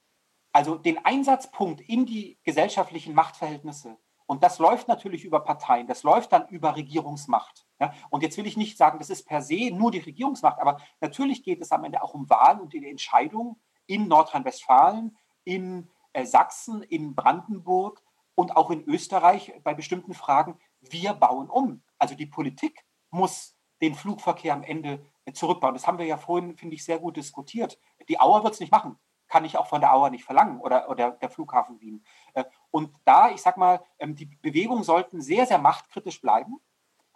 [0.52, 3.96] Also den Einsatzpunkt in die gesellschaftlichen Machtverhältnisse.
[4.26, 7.66] Und das läuft natürlich über Parteien, das läuft dann über Regierungsmacht.
[7.80, 7.92] Ja?
[8.10, 11.42] Und jetzt will ich nicht sagen, das ist per se nur die Regierungsmacht, aber natürlich
[11.42, 15.90] geht es am Ende auch um Wahlen und die Entscheidung in Nordrhein-Westfalen, in
[16.24, 18.02] Sachsen, in Brandenburg
[18.34, 21.82] und auch in Österreich bei bestimmten Fragen, wir bauen um.
[21.98, 25.74] Also die Politik muss den Flugverkehr am Ende äh, zurückbauen.
[25.74, 27.78] Das haben wir ja vorhin, finde ich, sehr gut diskutiert.
[28.08, 28.98] Die Auer wird es nicht machen.
[29.28, 32.04] Kann ich auch von der Auer nicht verlangen oder, oder der Flughafen Wien.
[32.34, 36.58] Äh, und da, ich sage mal, ähm, die Bewegungen sollten sehr, sehr machtkritisch bleiben,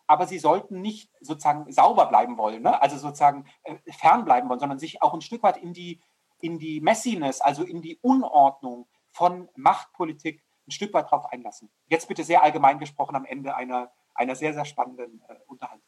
[0.06, 2.80] aber sie sollten nicht sozusagen sauber bleiben wollen, ne?
[2.80, 3.44] also sozusagen
[3.88, 6.00] fernbleiben wollen, sondern sich auch ein Stück weit in die,
[6.40, 11.70] in die Messiness, also in die Unordnung von Machtpolitik ein Stück weit drauf einlassen.
[11.88, 15.86] Jetzt bitte sehr allgemein gesprochen am Ende einer, einer sehr, sehr spannenden äh, Unterhaltung.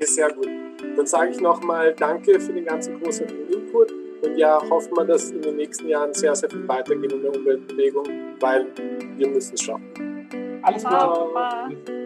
[0.00, 0.48] Sehr gut.
[0.96, 3.92] Dann sage ich nochmal Danke für den ganzen großartigen Input
[4.22, 7.34] und ja, hoffen wir, dass in den nächsten Jahren sehr, sehr viel weitergehen in der
[7.34, 8.06] Umweltbewegung,
[8.40, 8.66] weil
[9.16, 10.60] wir müssen es schaffen.
[10.62, 12.01] Alles Gute.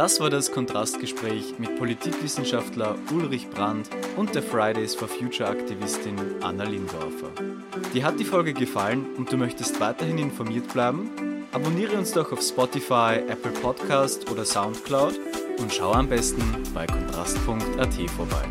[0.00, 6.64] Das war das Kontrastgespräch mit Politikwissenschaftler Ulrich Brandt und der Fridays for Future Aktivistin Anna
[6.64, 7.28] Lindorfer.
[7.92, 11.10] Dir hat die Folge gefallen und du möchtest weiterhin informiert bleiben?
[11.52, 15.20] Abonniere uns doch auf Spotify, Apple Podcast oder Soundcloud
[15.58, 16.42] und schau am besten
[16.72, 18.48] bei kontrast.at vorbei.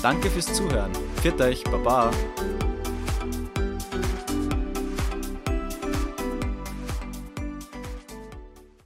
[0.00, 0.92] Danke fürs Zuhören.
[1.20, 2.10] Viert euch, Baba!